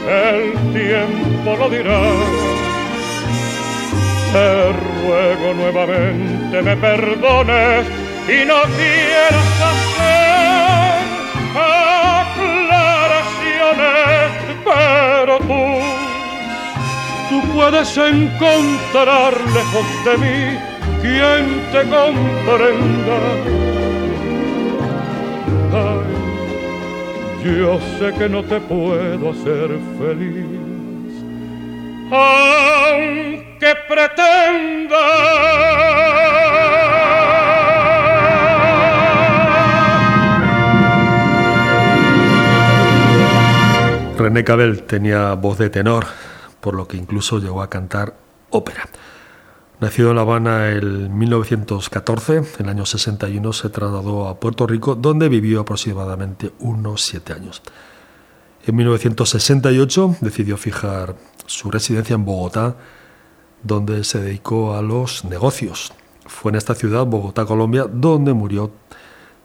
el 0.08 0.52
tiempo 0.72 1.56
lo 1.58 1.68
dirá. 1.70 2.00
Te 4.32 4.72
ruego 4.72 5.54
nuevamente 5.54 6.62
me 6.62 6.76
perdones 6.76 7.86
y 8.28 8.44
no 8.44 8.62
quieras 8.76 9.60
hacer 9.70 11.02
aclaraciones, 12.26 13.00
pero 14.64 15.38
tú, 15.38 15.64
tú 17.30 17.36
puedes 17.54 17.96
encontrar 17.96 19.32
lejos 19.52 19.86
de 20.04 20.14
mí 20.18 20.75
quien 21.06 21.62
te 21.72 21.82
comprenda. 21.82 23.18
yo 27.44 27.78
sé 27.98 28.12
que 28.18 28.28
no 28.28 28.42
te 28.42 28.60
puedo 28.60 29.30
hacer 29.30 29.78
feliz, 29.98 31.12
aunque 32.10 33.72
pretenda. 33.88 35.04
René 44.18 44.42
Cabel 44.42 44.82
tenía 44.82 45.34
voz 45.34 45.58
de 45.58 45.70
tenor, 45.70 46.06
por 46.60 46.74
lo 46.74 46.88
que 46.88 46.96
incluso 46.96 47.38
llegó 47.38 47.62
a 47.62 47.70
cantar 47.70 48.14
ópera. 48.50 48.88
Nacido 49.78 50.08
en 50.08 50.16
La 50.16 50.22
Habana 50.22 50.70
en 50.70 51.18
1914, 51.18 52.36
en 52.36 52.44
el 52.60 52.68
año 52.70 52.86
61 52.86 53.52
se 53.52 53.68
trasladó 53.68 54.26
a 54.26 54.40
Puerto 54.40 54.66
Rico, 54.66 54.94
donde 54.94 55.28
vivió 55.28 55.60
aproximadamente 55.60 56.52
unos 56.60 57.02
siete 57.02 57.34
años. 57.34 57.60
En 58.66 58.74
1968 58.74 60.16
decidió 60.22 60.56
fijar 60.56 61.16
su 61.44 61.70
residencia 61.70 62.14
en 62.14 62.24
Bogotá, 62.24 62.76
donde 63.62 64.02
se 64.04 64.18
dedicó 64.18 64.74
a 64.74 64.80
los 64.80 65.26
negocios. 65.26 65.92
Fue 66.24 66.52
en 66.52 66.56
esta 66.56 66.74
ciudad, 66.74 67.04
Bogotá, 67.04 67.44
Colombia, 67.44 67.84
donde 67.84 68.32
murió 68.32 68.70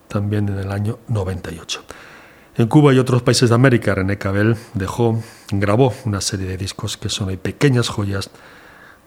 también 0.08 0.48
en 0.48 0.60
el 0.60 0.72
año 0.72 1.00
98. 1.10 1.84
En 2.56 2.70
Cuba 2.70 2.94
y 2.94 3.00
otros 3.00 3.22
países 3.22 3.50
de 3.50 3.56
América, 3.56 3.96
René 3.96 4.18
Cabel 4.18 4.56
dejó, 4.76 5.22
grabó 5.52 5.94
una 6.06 6.22
serie 6.22 6.48
de 6.48 6.56
discos 6.56 6.96
que 6.96 7.10
son 7.10 7.36
pequeñas 7.36 7.90
joyas 7.90 8.30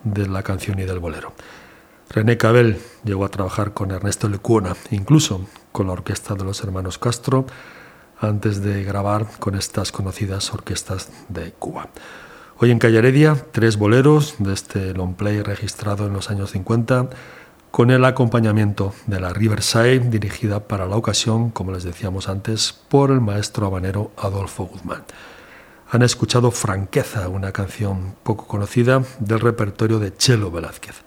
de 0.05 0.29
la 0.29 0.43
canción 0.43 0.79
y 0.79 0.85
del 0.85 0.99
bolero. 0.99 1.33
René 2.11 2.37
Cabel 2.37 2.79
llegó 3.05 3.25
a 3.25 3.31
trabajar 3.31 3.73
con 3.73 3.91
Ernesto 3.91 4.29
Lecuona, 4.29 4.77
incluso 4.91 5.47
con 5.73 5.87
la 5.87 5.95
orquesta 5.95 6.35
de 6.35 6.45
los 6.45 6.63
hermanos 6.63 6.99
Castro, 6.99 7.47
antes 8.21 8.63
de 8.63 8.85
grabar 8.85 9.27
con 9.39 9.55
estas 9.57 9.91
conocidas 9.91 10.53
orquestas 10.53 11.11
de 11.29 11.53
Cuba. 11.53 11.89
Hoy 12.59 12.71
en 12.71 12.79
Calle 12.79 12.99
Heredia, 12.99 13.37
tres 13.51 13.77
boleros 13.77 14.37
de 14.39 14.53
este 14.55 14.95
long 14.95 15.15
play 15.17 15.43
registrado 15.43 16.07
en 16.07 16.13
los 16.13 16.31
años 16.31 16.53
50, 16.53 17.11
con 17.73 17.91
el 17.91 18.05
acompañamiento 18.05 18.95
de 19.07 19.19
la 19.19 19.33
Riverside, 19.33 19.99
dirigida 19.99 20.61
para 20.61 20.87
la 20.87 20.97
ocasión, 20.97 21.51
como 21.51 21.73
les 21.73 21.83
decíamos 21.83 22.29
antes, 22.29 22.73
por 22.89 23.11
el 23.11 23.21
maestro 23.21 23.67
habanero 23.67 24.13
Adolfo 24.17 24.67
Guzmán 24.67 25.03
han 25.91 26.03
escuchado 26.03 26.51
Franqueza, 26.51 27.29
una 27.29 27.53
canción 27.53 28.15
poco 28.23 28.47
conocida 28.47 29.03
del 29.19 29.41
repertorio 29.41 29.99
de 29.99 30.17
Chelo 30.17 30.51
Velázquez. 30.51 31.03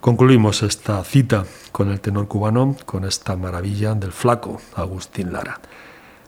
Concluimos 0.00 0.62
esta 0.62 1.02
cita 1.04 1.44
con 1.72 1.90
el 1.90 2.00
tenor 2.00 2.28
cubano, 2.28 2.76
con 2.86 3.04
esta 3.04 3.36
maravilla 3.36 3.94
del 3.94 4.12
flaco 4.12 4.60
Agustín 4.76 5.32
Lara. 5.32 5.60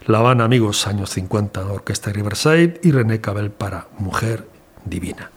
La 0.06 0.18
Habana, 0.18 0.44
amigos, 0.44 0.86
años 0.86 1.10
50, 1.10 1.66
Orquesta 1.66 2.10
Riverside 2.10 2.80
y 2.82 2.90
René 2.90 3.20
Cabel 3.20 3.50
para 3.50 3.86
Mujer 3.98 4.48
Divina. 4.84 5.30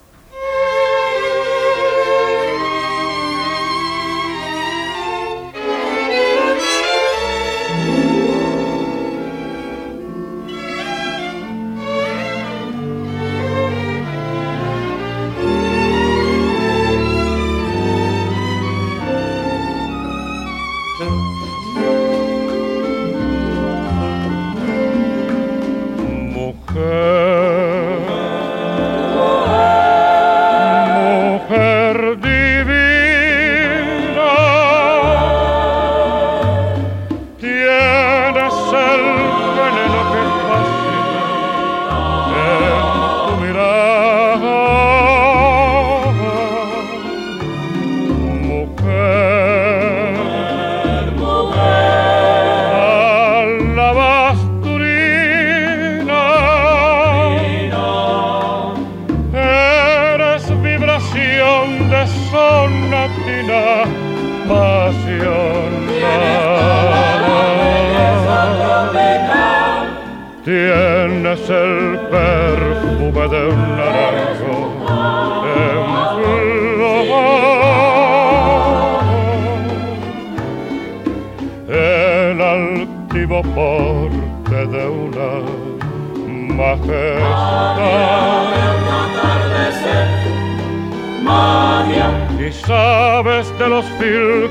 Razón 94.12 94.43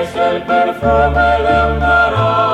es 0.00 0.16
el 0.16 0.42
perfume 0.42 1.42
de 1.46 1.76
una 1.76 2.10
rosa 2.10 2.53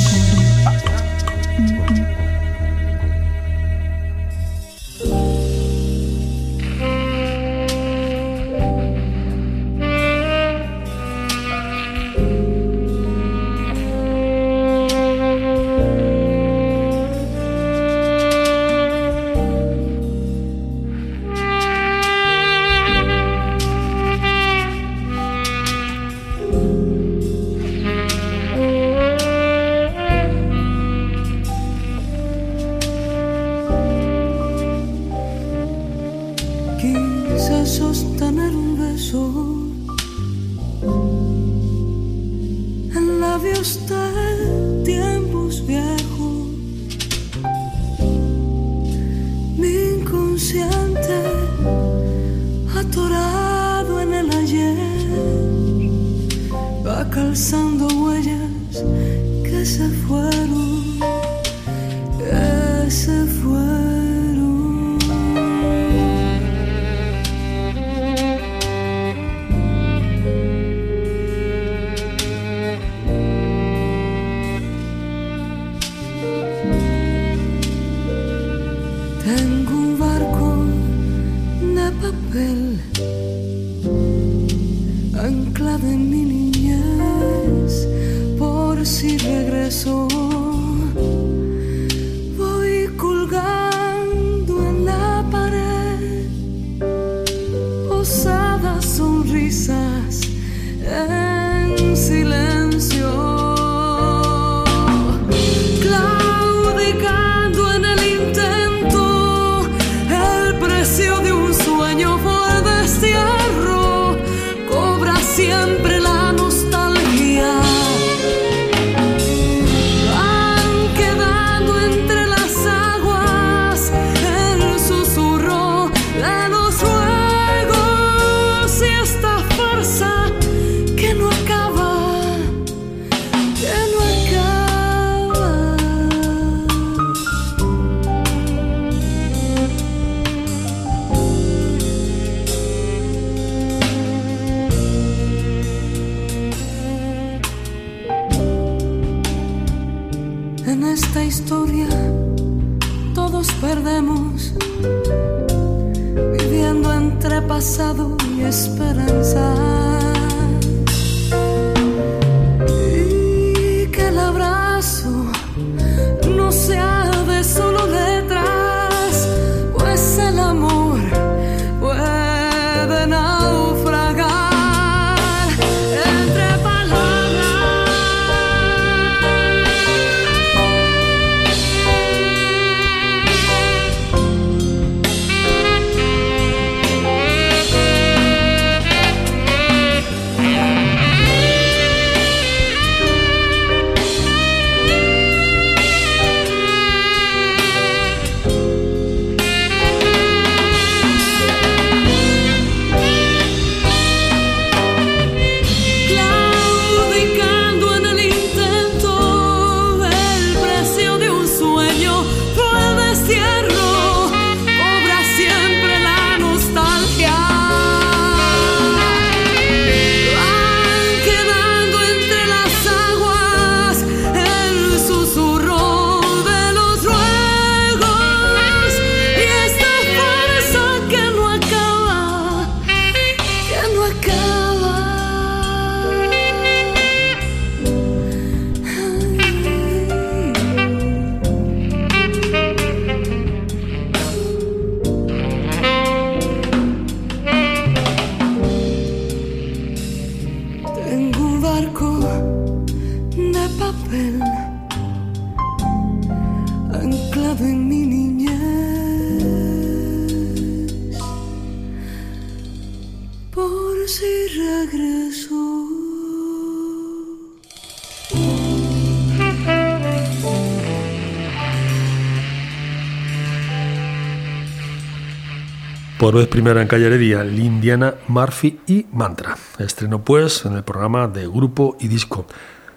Primera 276.31 276.81
en 276.81 276.87
Calle 276.87 277.07
Heredia, 277.07 277.43
Lindiana, 277.43 278.15
Murphy 278.29 278.79
y 278.87 279.05
Mantra. 279.11 279.57
Estrenó 279.79 280.23
pues 280.23 280.65
en 280.65 280.73
el 280.73 280.83
programa 280.83 281.27
de 281.27 281.45
grupo 281.45 281.97
y 281.99 282.07
disco, 282.07 282.45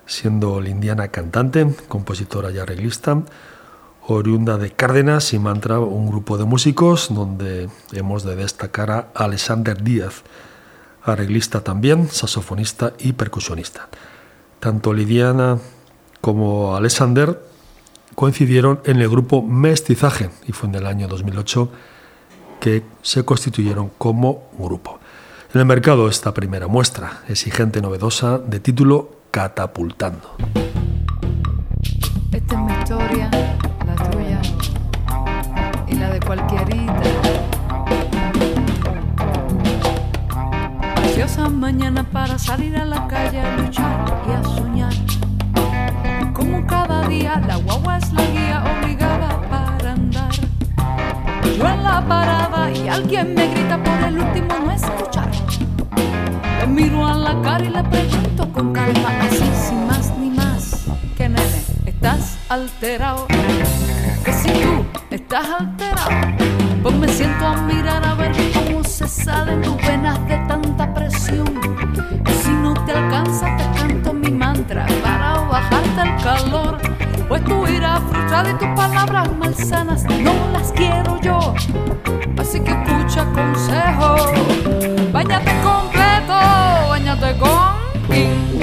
siendo 0.06 0.60
Lindiana 0.60 1.08
cantante, 1.08 1.66
compositora 1.88 2.52
y 2.52 2.58
arreglista, 2.58 3.22
oriunda 4.06 4.56
de 4.56 4.70
Cárdenas 4.70 5.32
y 5.32 5.40
Mantra 5.40 5.80
un 5.80 6.06
grupo 6.06 6.38
de 6.38 6.44
músicos 6.44 7.12
donde 7.12 7.68
hemos 7.92 8.22
de 8.22 8.36
destacar 8.36 8.92
a 8.92 9.08
Alexander 9.16 9.82
Díaz, 9.82 10.22
arreglista 11.02 11.60
también, 11.62 12.08
saxofonista 12.08 12.92
y 13.00 13.14
percusionista. 13.14 13.88
Tanto 14.60 14.92
Lidiana 14.92 15.58
como 16.20 16.76
Alexander 16.76 17.42
coincidieron 18.14 18.80
en 18.84 19.00
el 19.00 19.08
grupo 19.08 19.42
Mestizaje 19.42 20.30
y 20.46 20.52
fue 20.52 20.68
en 20.68 20.76
el 20.76 20.86
año 20.86 21.08
2008 21.08 21.68
que 22.64 22.82
se 23.02 23.26
constituyeron 23.26 23.90
como 23.98 24.44
grupo. 24.58 24.98
En 25.52 25.60
el 25.60 25.66
mercado 25.66 26.08
esta 26.08 26.32
primera 26.32 26.66
muestra, 26.66 27.20
exigente 27.28 27.82
novedosa, 27.82 28.38
de 28.38 28.58
título 28.58 29.10
Catapultando. 29.30 30.36
Esta 32.32 32.54
es 32.54 32.60
mi 32.62 32.72
historia, 32.72 33.30
la 33.86 34.10
tuya 34.10 34.40
y 35.88 35.94
la 35.94 36.08
de 36.08 36.20
cualquierita. 36.20 37.02
Preciosa 40.94 41.50
mañana 41.50 42.02
para 42.10 42.38
salir 42.38 42.78
a 42.78 42.86
la 42.86 43.06
calle 43.08 43.40
a 43.40 43.56
luchar 43.58 44.22
y 44.26 44.32
a 44.32 44.42
soñar. 44.42 44.94
Como 46.32 46.66
cada 46.66 47.06
día 47.08 47.42
la 47.46 47.56
guagua 47.56 47.98
es 47.98 48.10
la 48.14 48.24
guía 48.28 48.43
Yo 51.56 51.68
en 51.68 51.84
la 51.84 52.04
parada 52.06 52.70
y 52.72 52.88
alguien 52.88 53.32
me 53.34 53.46
grita 53.46 53.78
por 53.82 54.08
el 54.08 54.18
último 54.18 54.54
no 54.64 54.72
escuchar. 54.72 55.30
Le 56.58 56.66
miro 56.66 57.06
a 57.06 57.14
la 57.14 57.40
cara 57.42 57.64
y 57.64 57.68
le 57.68 57.82
pregunto 57.84 58.52
con 58.52 58.72
calma, 58.72 59.10
así 59.20 59.48
sin 59.68 59.86
más 59.86 60.12
ni 60.18 60.30
más. 60.30 60.84
Que 61.16 61.28
nene, 61.28 61.62
estás 61.86 62.38
alterado. 62.48 63.28
Que 64.24 64.32
si 64.32 64.48
tú 64.48 64.84
estás 65.10 65.46
alterado, 65.60 66.10
pues 66.82 66.94
me 66.96 67.08
siento 67.08 67.46
a 67.46 67.56
mirar 67.62 68.04
a 68.04 68.14
ver 68.14 68.32
cómo 68.52 68.82
se 68.82 69.06
salen 69.06 69.62
tus 69.62 69.76
venas 69.76 70.18
de 70.26 70.36
tanta 70.48 70.92
presión. 70.92 71.48
Y 72.26 72.32
si 72.32 72.50
no 72.50 72.74
te 72.84 72.92
alcanza, 72.92 73.46
te 73.56 73.78
canto 73.78 74.12
mi 74.12 74.30
mantra 74.30 74.86
para 75.02 75.40
bajarte 75.40 76.02
el 76.02 76.22
calor. 76.22 76.93
Pues 77.28 77.42
tu 77.44 77.66
ira 77.66 78.00
frustrada 78.00 78.50
y 78.50 78.54
tus 78.54 78.68
palabras 78.68 79.30
malsanas 79.38 80.04
no 80.04 80.34
las 80.52 80.72
quiero 80.72 81.20
yo. 81.20 81.54
Así 82.38 82.60
que 82.60 82.70
escucha 82.70 83.24
consejo. 83.32 84.16
Báñate 85.12 85.52
completo, 85.62 86.88
bañate 86.88 87.36
con 87.38 87.74
King 88.08 88.60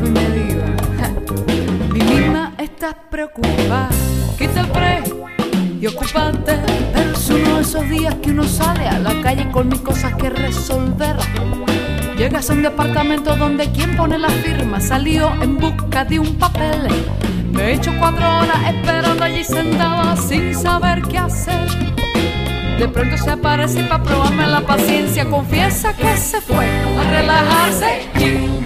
me 0.00 0.30
digo, 0.30 0.62
"Ja, 0.98 1.10
mi 1.92 2.00
misma 2.00 2.52
estás 2.58 2.94
preocupada, 3.10 3.88
pre 4.72 5.02
y 5.80 5.86
ocúpate. 5.86 6.58
Pero 6.92 7.12
es 7.12 7.30
uno 7.30 7.56
de 7.56 7.62
esos 7.62 7.88
días 7.88 8.14
que 8.16 8.30
uno 8.30 8.44
sale 8.44 8.86
a 8.86 8.98
la 8.98 9.20
calle 9.22 9.50
con 9.50 9.68
mis 9.68 9.80
cosas 9.80 10.14
que 10.14 10.30
resolver. 10.30 11.16
Llegas 12.16 12.50
a 12.50 12.52
un 12.52 12.62
departamento 12.62 13.34
donde 13.36 13.70
quien 13.72 13.96
pone 13.96 14.18
la 14.18 14.28
firma 14.28 14.80
salió 14.80 15.32
en 15.42 15.56
busca 15.58 16.04
de 16.04 16.18
un 16.18 16.34
papel. 16.36 16.88
Me 17.52 17.62
he 17.62 17.74
hecho 17.74 17.92
cuatro 17.98 18.26
horas 18.26 18.58
esperando 18.68 19.24
allí 19.24 19.42
sentada 19.42 20.16
sin 20.16 20.54
saber 20.54 21.02
qué 21.02 21.18
hacer. 21.18 21.68
De 22.78 22.88
pronto 22.88 23.16
se 23.16 23.30
aparece 23.30 23.84
para 23.84 24.02
probarme 24.02 24.46
la 24.46 24.60
paciencia. 24.60 25.28
Confiesa 25.28 25.94
que 25.94 26.16
se 26.16 26.40
fue 26.40 26.66
a 26.66 27.10
relajarse. 27.10 28.08
Kim 28.18 28.62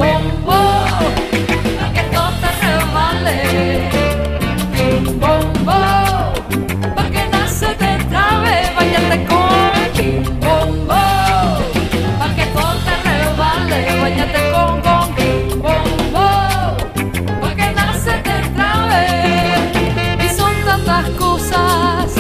Kim 4.76 5.18
bombo, 5.18 5.80
pa' 6.96 7.10
que 7.10 7.22
no 7.32 7.48
se 7.48 7.66
te 7.74 7.92
trabe. 8.10 8.54
Váyate 8.76 9.24
con 9.26 9.92
Kim 9.94 10.22
bombo, 10.40 10.94
pa' 12.18 12.34
que 12.36 12.46
todo 12.54 12.74
te 12.86 12.94
resbale. 13.08 13.78
Váyate 14.02 14.40
con, 14.52 14.80
con 14.82 15.14
Kim 15.16 15.62
bombo, 15.62 16.26
pa' 17.40 17.54
que 17.56 17.68
no 17.78 17.86
se 18.04 18.12
te 18.26 18.36
trabe. 18.54 19.04
Y 20.24 20.28
son 20.28 20.54
tantas 20.66 21.08
cosas 21.10 22.12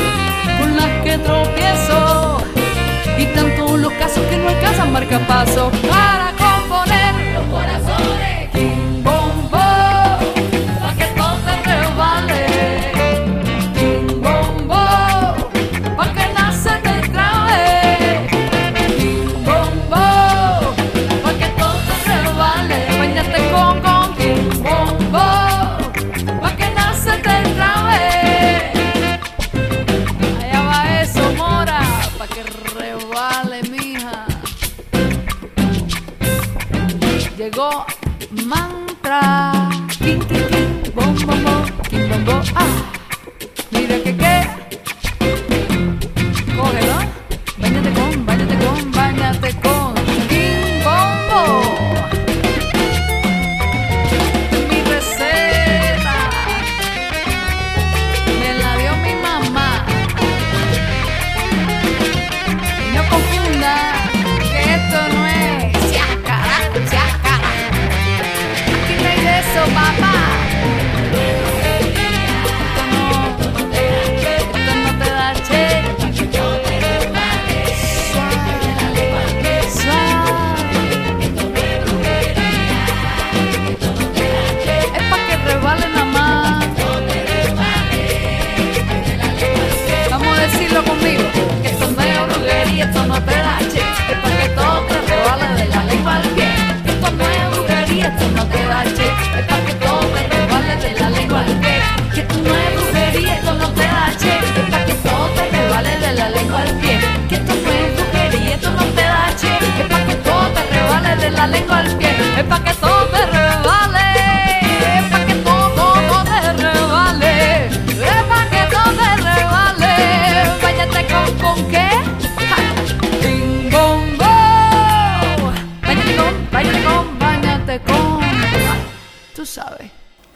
con 0.58 0.76
las 0.76 0.92
que 1.04 1.18
tropiezo 1.18 2.38
y 3.18 3.26
tanto 3.26 3.76
los 3.76 3.92
casos 3.94 4.24
que 4.30 4.36
no 4.38 4.48
alcanzan 4.48 4.92
marcapaso 4.92 5.70
para 5.88 6.33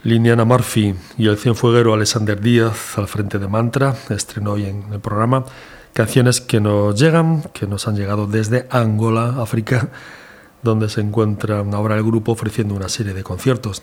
Liniana 0.08 0.46
Murphy 0.46 0.94
y 1.18 1.26
el 1.26 1.36
cienfueguero 1.36 1.92
Alexander 1.92 2.40
Díaz 2.40 2.96
al 2.96 3.08
frente 3.08 3.38
de 3.38 3.46
Mantra 3.46 3.94
estrenó 4.08 4.52
hoy 4.52 4.64
en 4.64 4.90
el 4.90 5.00
programa 5.00 5.44
canciones 5.92 6.40
que 6.40 6.60
nos 6.60 6.98
llegan, 6.98 7.42
que 7.52 7.66
nos 7.66 7.86
han 7.86 7.94
llegado 7.94 8.26
desde 8.26 8.66
Angola, 8.70 9.34
África, 9.38 9.90
donde 10.62 10.88
se 10.88 11.02
encuentra 11.02 11.58
ahora 11.58 11.96
el 11.96 12.04
grupo 12.04 12.32
ofreciendo 12.32 12.74
una 12.74 12.88
serie 12.88 13.12
de 13.12 13.22
conciertos. 13.22 13.82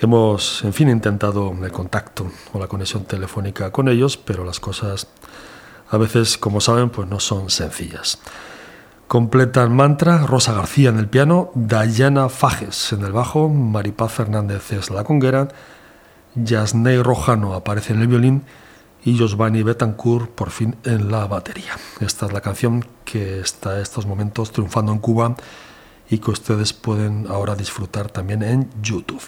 Hemos, 0.00 0.62
en 0.62 0.72
fin, 0.72 0.90
intentado 0.90 1.52
el 1.60 1.72
contacto 1.72 2.30
o 2.52 2.60
la 2.60 2.68
conexión 2.68 3.04
telefónica 3.04 3.72
con 3.72 3.88
ellos, 3.88 4.16
pero 4.16 4.44
las 4.44 4.60
cosas 4.60 5.08
a 5.90 5.96
veces, 5.98 6.38
como 6.38 6.60
saben, 6.60 6.88
pues 6.90 7.08
no 7.08 7.18
son 7.18 7.50
sencillas. 7.50 8.20
Completan 9.08 9.74
mantra 9.74 10.18
Rosa 10.26 10.52
García 10.52 10.90
en 10.90 10.98
el 10.98 11.08
piano, 11.08 11.50
Dayana 11.54 12.28
Fajes 12.28 12.92
en 12.92 13.06
el 13.06 13.12
bajo, 13.12 13.48
Maripaz 13.48 14.12
Fernández 14.12 14.70
es 14.72 14.90
la 14.90 15.02
conguera, 15.02 15.48
Yasnei 16.34 17.02
Rojano 17.02 17.54
aparece 17.54 17.94
en 17.94 18.02
el 18.02 18.06
violín 18.06 18.42
y 19.06 19.18
Josvani 19.18 19.62
Betancourt 19.62 20.28
por 20.28 20.50
fin 20.50 20.76
en 20.84 21.10
la 21.10 21.26
batería. 21.26 21.72
Esta 22.00 22.26
es 22.26 22.34
la 22.34 22.42
canción 22.42 22.84
que 23.06 23.40
está 23.40 23.76
en 23.76 23.80
estos 23.80 24.04
momentos 24.04 24.52
triunfando 24.52 24.92
en 24.92 24.98
Cuba 24.98 25.36
y 26.10 26.18
que 26.18 26.30
ustedes 26.30 26.74
pueden 26.74 27.28
ahora 27.30 27.54
disfrutar 27.54 28.10
también 28.10 28.42
en 28.42 28.68
YouTube. 28.82 29.22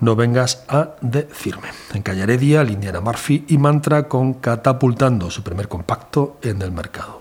No 0.00 0.16
vengas 0.16 0.64
a 0.66 0.94
decirme. 1.02 1.68
En 1.92 2.00
Calle 2.00 2.22
Heredia, 2.22 2.64
Murphy 3.02 3.44
y 3.48 3.58
Mantra 3.58 4.08
con 4.08 4.32
Catapultando, 4.32 5.30
su 5.30 5.42
primer 5.42 5.68
compacto 5.68 6.38
en 6.40 6.62
el 6.62 6.72
mercado. 6.72 7.20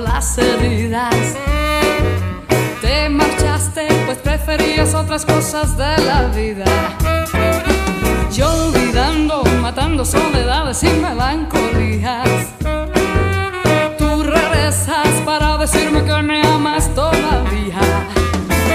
Las 0.00 0.38
heridas. 0.38 1.14
Te 2.80 3.08
marchaste 3.08 3.86
pues 4.04 4.18
preferías 4.18 4.94
otras 4.94 5.24
cosas 5.24 5.76
de 5.76 5.96
la 6.04 6.22
vida. 6.28 6.64
Yo 8.32 8.48
olvidando, 8.68 9.42
matando 9.62 10.04
soledades 10.04 10.82
y 10.82 10.88
melancolías. 10.88 12.28
Tú 13.98 14.22
regresas 14.22 15.08
para 15.24 15.56
decirme 15.58 16.04
que 16.04 16.22
me 16.22 16.42
amas 16.46 16.94
todavía. 16.94 17.80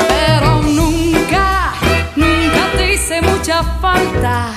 Pero 0.10 0.62
nunca, 0.64 1.74
nunca 2.16 2.72
te 2.78 2.94
hice 2.94 3.22
mucha 3.22 3.64
falta. 3.82 4.50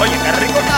Oye, 0.00 0.10
qué 0.10 0.71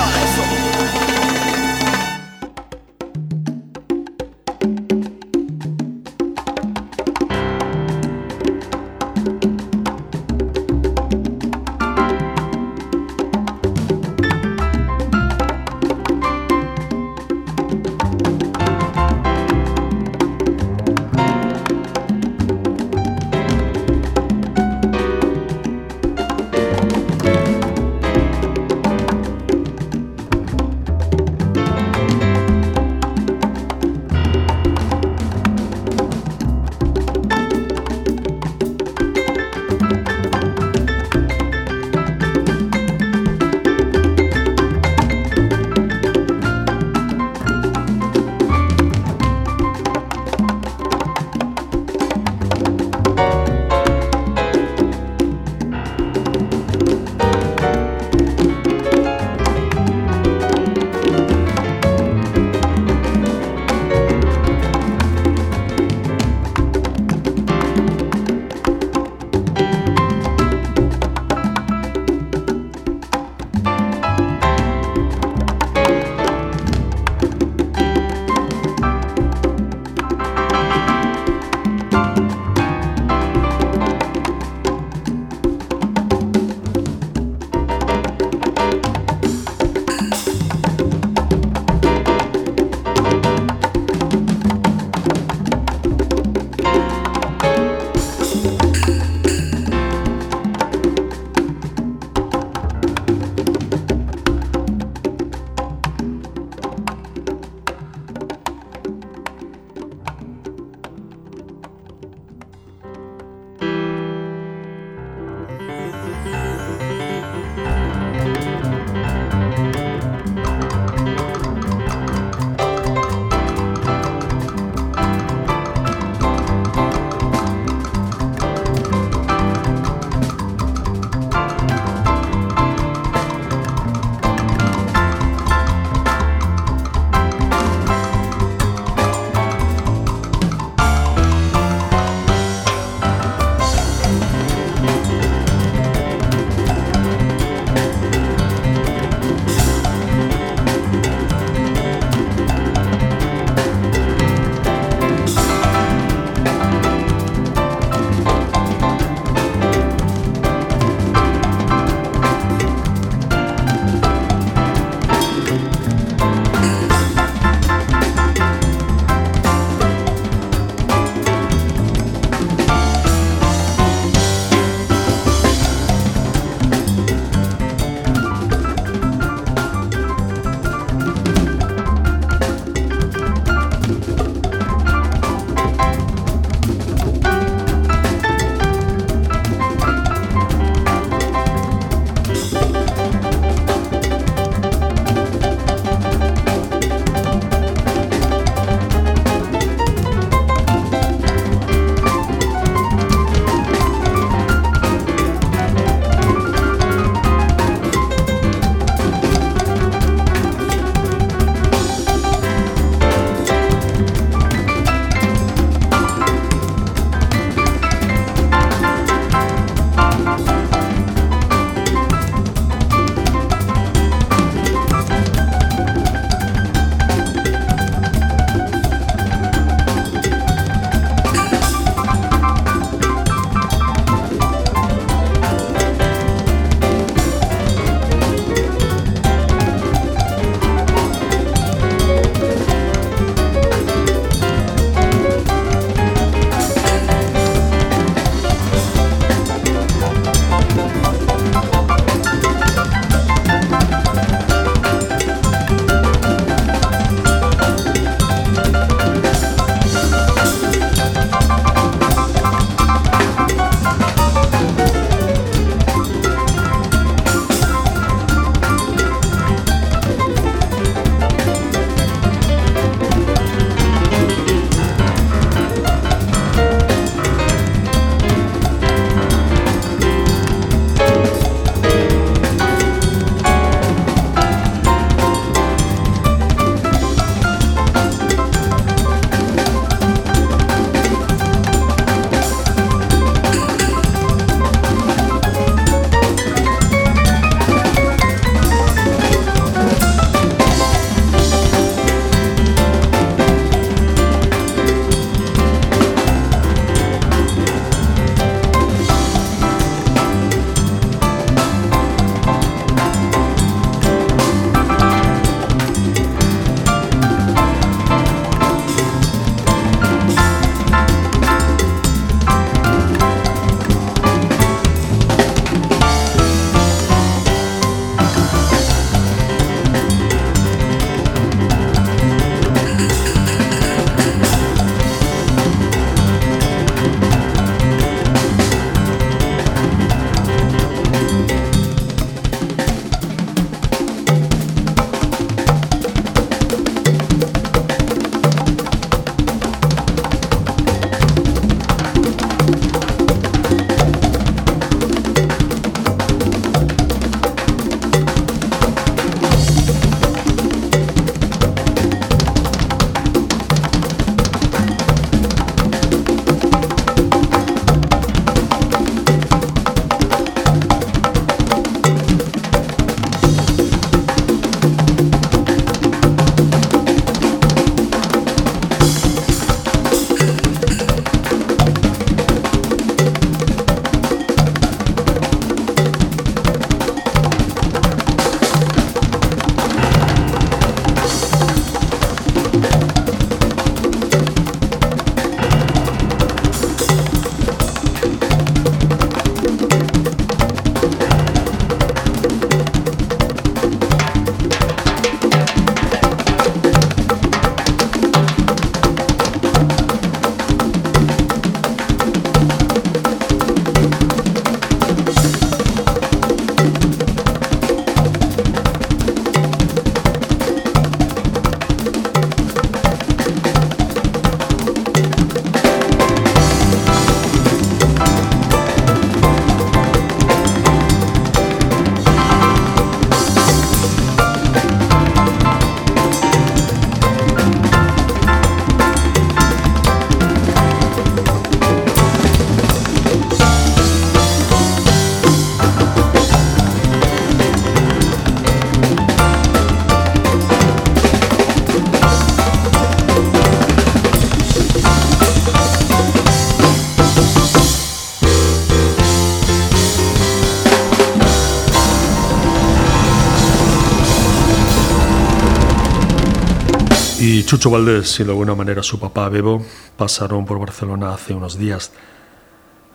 Chucho 467.67 467.89
Valdés 467.89 468.39
y 468.41 468.45
de 468.45 468.51
alguna 468.51 468.75
manera 468.75 469.03
su 469.03 469.19
papá 469.19 469.49
Bebo 469.49 469.83
pasaron 470.19 470.67
por 470.67 470.79
Barcelona 470.79 471.33
hace 471.33 471.55
unos 471.55 471.79
días. 471.79 472.13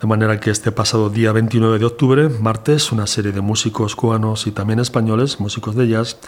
De 0.00 0.08
manera 0.08 0.40
que 0.40 0.50
este 0.50 0.72
pasado 0.72 1.08
día 1.08 1.30
29 1.30 1.78
de 1.78 1.84
octubre, 1.84 2.28
martes, 2.28 2.90
una 2.90 3.06
serie 3.06 3.30
de 3.30 3.40
músicos 3.40 3.94
cubanos 3.94 4.48
y 4.48 4.50
también 4.50 4.80
españoles, 4.80 5.38
músicos 5.38 5.76
de 5.76 5.86
jazz, 5.86 6.18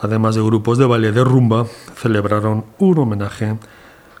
además 0.00 0.36
de 0.36 0.42
grupos 0.42 0.78
de 0.78 0.86
baile 0.86 1.10
de 1.10 1.24
rumba, 1.24 1.66
celebraron 1.96 2.66
un 2.78 2.98
homenaje, 2.98 3.58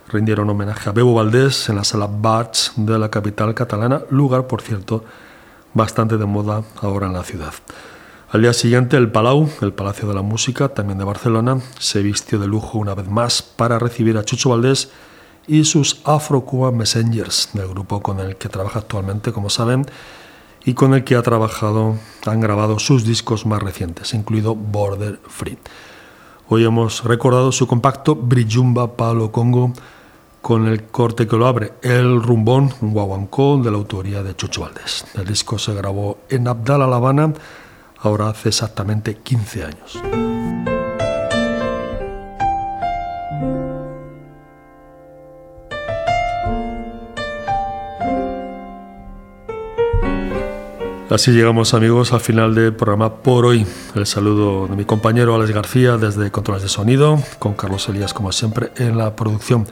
rindieron 0.08 0.50
homenaje 0.50 0.90
a 0.90 0.92
Bebo 0.92 1.14
Valdés 1.14 1.68
en 1.68 1.76
la 1.76 1.84
sala 1.84 2.08
Barts 2.10 2.72
de 2.76 2.98
la 2.98 3.10
capital 3.10 3.54
catalana, 3.54 4.02
lugar, 4.10 4.48
por 4.48 4.60
cierto, 4.60 5.04
bastante 5.72 6.18
de 6.18 6.26
moda 6.26 6.64
ahora 6.82 7.06
en 7.06 7.12
la 7.12 7.22
ciudad. 7.22 7.54
Al 8.32 8.42
día 8.42 8.52
siguiente, 8.52 8.96
el 8.96 9.10
Palau, 9.10 9.50
el 9.60 9.72
Palacio 9.72 10.06
de 10.06 10.14
la 10.14 10.22
Música, 10.22 10.68
también 10.68 11.00
de 11.00 11.04
Barcelona, 11.04 11.58
se 11.80 12.00
vistió 12.00 12.38
de 12.38 12.46
lujo 12.46 12.78
una 12.78 12.94
vez 12.94 13.08
más 13.08 13.42
para 13.42 13.80
recibir 13.80 14.16
a 14.16 14.24
Chucho 14.24 14.50
Valdés 14.50 14.92
y 15.48 15.64
sus 15.64 16.00
Afro-Cuban 16.04 16.76
Messengers, 16.76 17.48
del 17.54 17.66
grupo 17.66 18.00
con 18.00 18.20
el 18.20 18.36
que 18.36 18.48
trabaja 18.48 18.78
actualmente, 18.78 19.32
como 19.32 19.50
saben, 19.50 19.84
y 20.64 20.74
con 20.74 20.94
el 20.94 21.02
que 21.02 21.16
ha 21.16 21.22
trabajado, 21.22 21.96
han 22.24 22.40
grabado 22.40 22.78
sus 22.78 23.04
discos 23.04 23.46
más 23.46 23.60
recientes, 23.60 24.14
incluido 24.14 24.54
Border 24.54 25.18
Free. 25.26 25.58
Hoy 26.48 26.64
hemos 26.64 27.02
recordado 27.02 27.50
su 27.50 27.66
compacto 27.66 28.14
Brijumba 28.14 28.96
Palo 28.96 29.32
Congo 29.32 29.72
con 30.40 30.68
el 30.68 30.84
corte 30.84 31.26
que 31.26 31.36
lo 31.36 31.48
abre, 31.48 31.72
El 31.82 32.22
Rumbón, 32.22 32.72
un 32.80 32.92
guaguancó 32.92 33.58
de 33.58 33.72
la 33.72 33.76
autoría 33.76 34.22
de 34.22 34.36
Chucho 34.36 34.60
Valdés. 34.60 35.04
El 35.14 35.26
disco 35.26 35.58
se 35.58 35.74
grabó 35.74 36.18
en 36.28 36.46
Abdala, 36.46 36.86
La 36.86 36.96
Habana, 36.96 37.32
ahora 38.00 38.30
hace 38.30 38.48
exactamente 38.48 39.16
15 39.16 39.64
años. 39.64 40.00
Así 51.10 51.32
llegamos 51.32 51.74
amigos 51.74 52.12
al 52.12 52.20
final 52.20 52.54
del 52.54 52.72
programa 52.72 53.16
por 53.16 53.44
hoy. 53.44 53.66
El 53.96 54.06
saludo 54.06 54.68
de 54.68 54.76
mi 54.76 54.84
compañero 54.84 55.34
Alex 55.34 55.50
García 55.50 55.96
desde 55.96 56.30
Controles 56.30 56.62
de 56.62 56.68
Sonido, 56.68 57.18
con 57.40 57.54
Carlos 57.54 57.88
Elías 57.88 58.14
como 58.14 58.30
siempre 58.30 58.70
en 58.76 58.96
la 58.96 59.16
producción. 59.16 59.66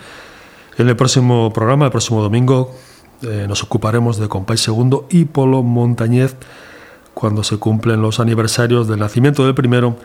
En 0.79 0.89
el 0.89 0.97
próximo 0.97 1.53
programa, 1.53 1.85
el 1.85 1.91
próximo 1.93 2.23
domingo, 2.23 2.75
eh, 3.23 3.47
nos 3.49 3.63
ocuparemos 3.63 4.19
de 4.19 4.29
Compay 4.29 4.59
Segundo 4.59 5.07
y 5.11 5.27
Polo 5.27 5.63
Montañez 5.63 6.35
cuando 7.19 7.43
se 7.43 7.57
cumplen 7.57 8.01
los 8.01 8.21
aniversarios 8.21 8.87
del 8.87 9.01
nacimiento 9.01 9.45
del 9.45 9.53
primero 9.53 9.97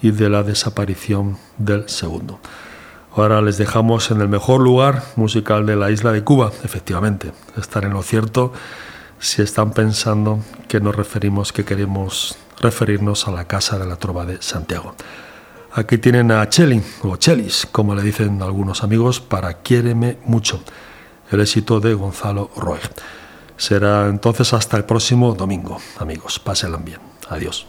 y 0.00 0.12
de 0.12 0.28
la 0.28 0.44
desaparición 0.44 1.36
del 1.58 1.88
segundo. 1.88 2.38
Ahora 3.16 3.42
les 3.42 3.58
dejamos 3.58 4.12
en 4.12 4.20
el 4.20 4.28
mejor 4.28 4.60
lugar 4.60 5.02
musical 5.16 5.66
de 5.66 5.74
la 5.74 5.90
isla 5.90 6.12
de 6.12 6.22
Cuba, 6.22 6.52
efectivamente. 6.62 7.32
Estar 7.56 7.84
en 7.84 7.92
lo 7.92 8.04
cierto 8.04 8.52
si 9.18 9.42
están 9.42 9.72
pensando 9.72 10.44
que 10.68 10.78
nos 10.78 10.94
referimos, 10.94 11.52
que 11.52 11.64
queremos 11.64 12.36
referirnos 12.60 13.26
a 13.26 13.32
la 13.32 13.48
Casa 13.48 13.76
de 13.76 13.86
la 13.86 13.96
Trova 13.96 14.24
de 14.24 14.40
Santiago. 14.40 14.94
Aquí 15.72 15.98
tienen 15.98 16.30
a 16.30 16.48
Chelly, 16.48 16.80
o 17.02 17.16
Chelis, 17.16 17.66
como 17.72 17.96
le 17.96 18.02
dicen 18.02 18.40
algunos 18.42 18.84
amigos, 18.84 19.18
para 19.18 19.54
Quiéreme 19.54 20.18
mucho, 20.24 20.62
el 21.32 21.40
éxito 21.40 21.80
de 21.80 21.94
Gonzalo 21.94 22.48
Roy. 22.54 22.78
Será 23.56 24.08
entonces 24.08 24.52
hasta 24.52 24.76
el 24.76 24.84
próximo 24.84 25.34
domingo, 25.34 25.78
amigos. 25.98 26.38
Pásenla 26.38 26.78
bien. 26.78 27.00
Adiós. 27.28 27.66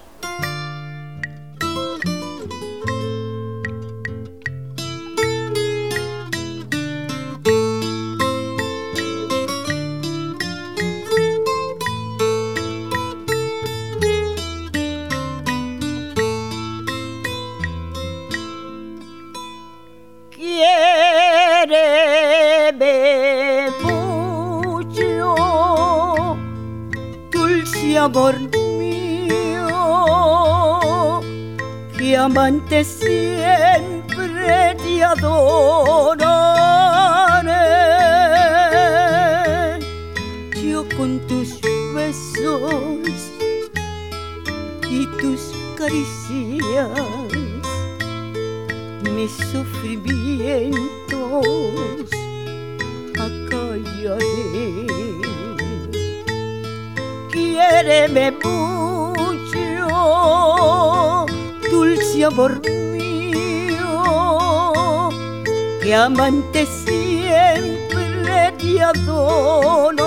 Amor 28.15 28.39
mío, 28.79 29.67
que 31.97 32.15
amante 32.15 32.85
siempre 32.85 34.77
te 34.81 35.03
adoraré. 35.03 35.79
Yo 40.63 40.87
con 40.95 41.19
tus 41.27 41.59
besos 41.93 43.33
y 44.89 45.05
tus 45.19 45.51
caricias, 45.77 46.89
mis 49.13 49.31
sufrimientos 49.51 51.94
quiéreme 57.85 58.31
mucho, 58.43 59.57
dulce 61.69 62.25
amor 62.25 62.59
mío, 62.93 64.01
que 65.81 65.93
amante 65.93 66.65
siempre 66.65 68.53
te 68.57 68.81
adoraré. 68.81 70.04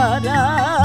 para 0.00 0.79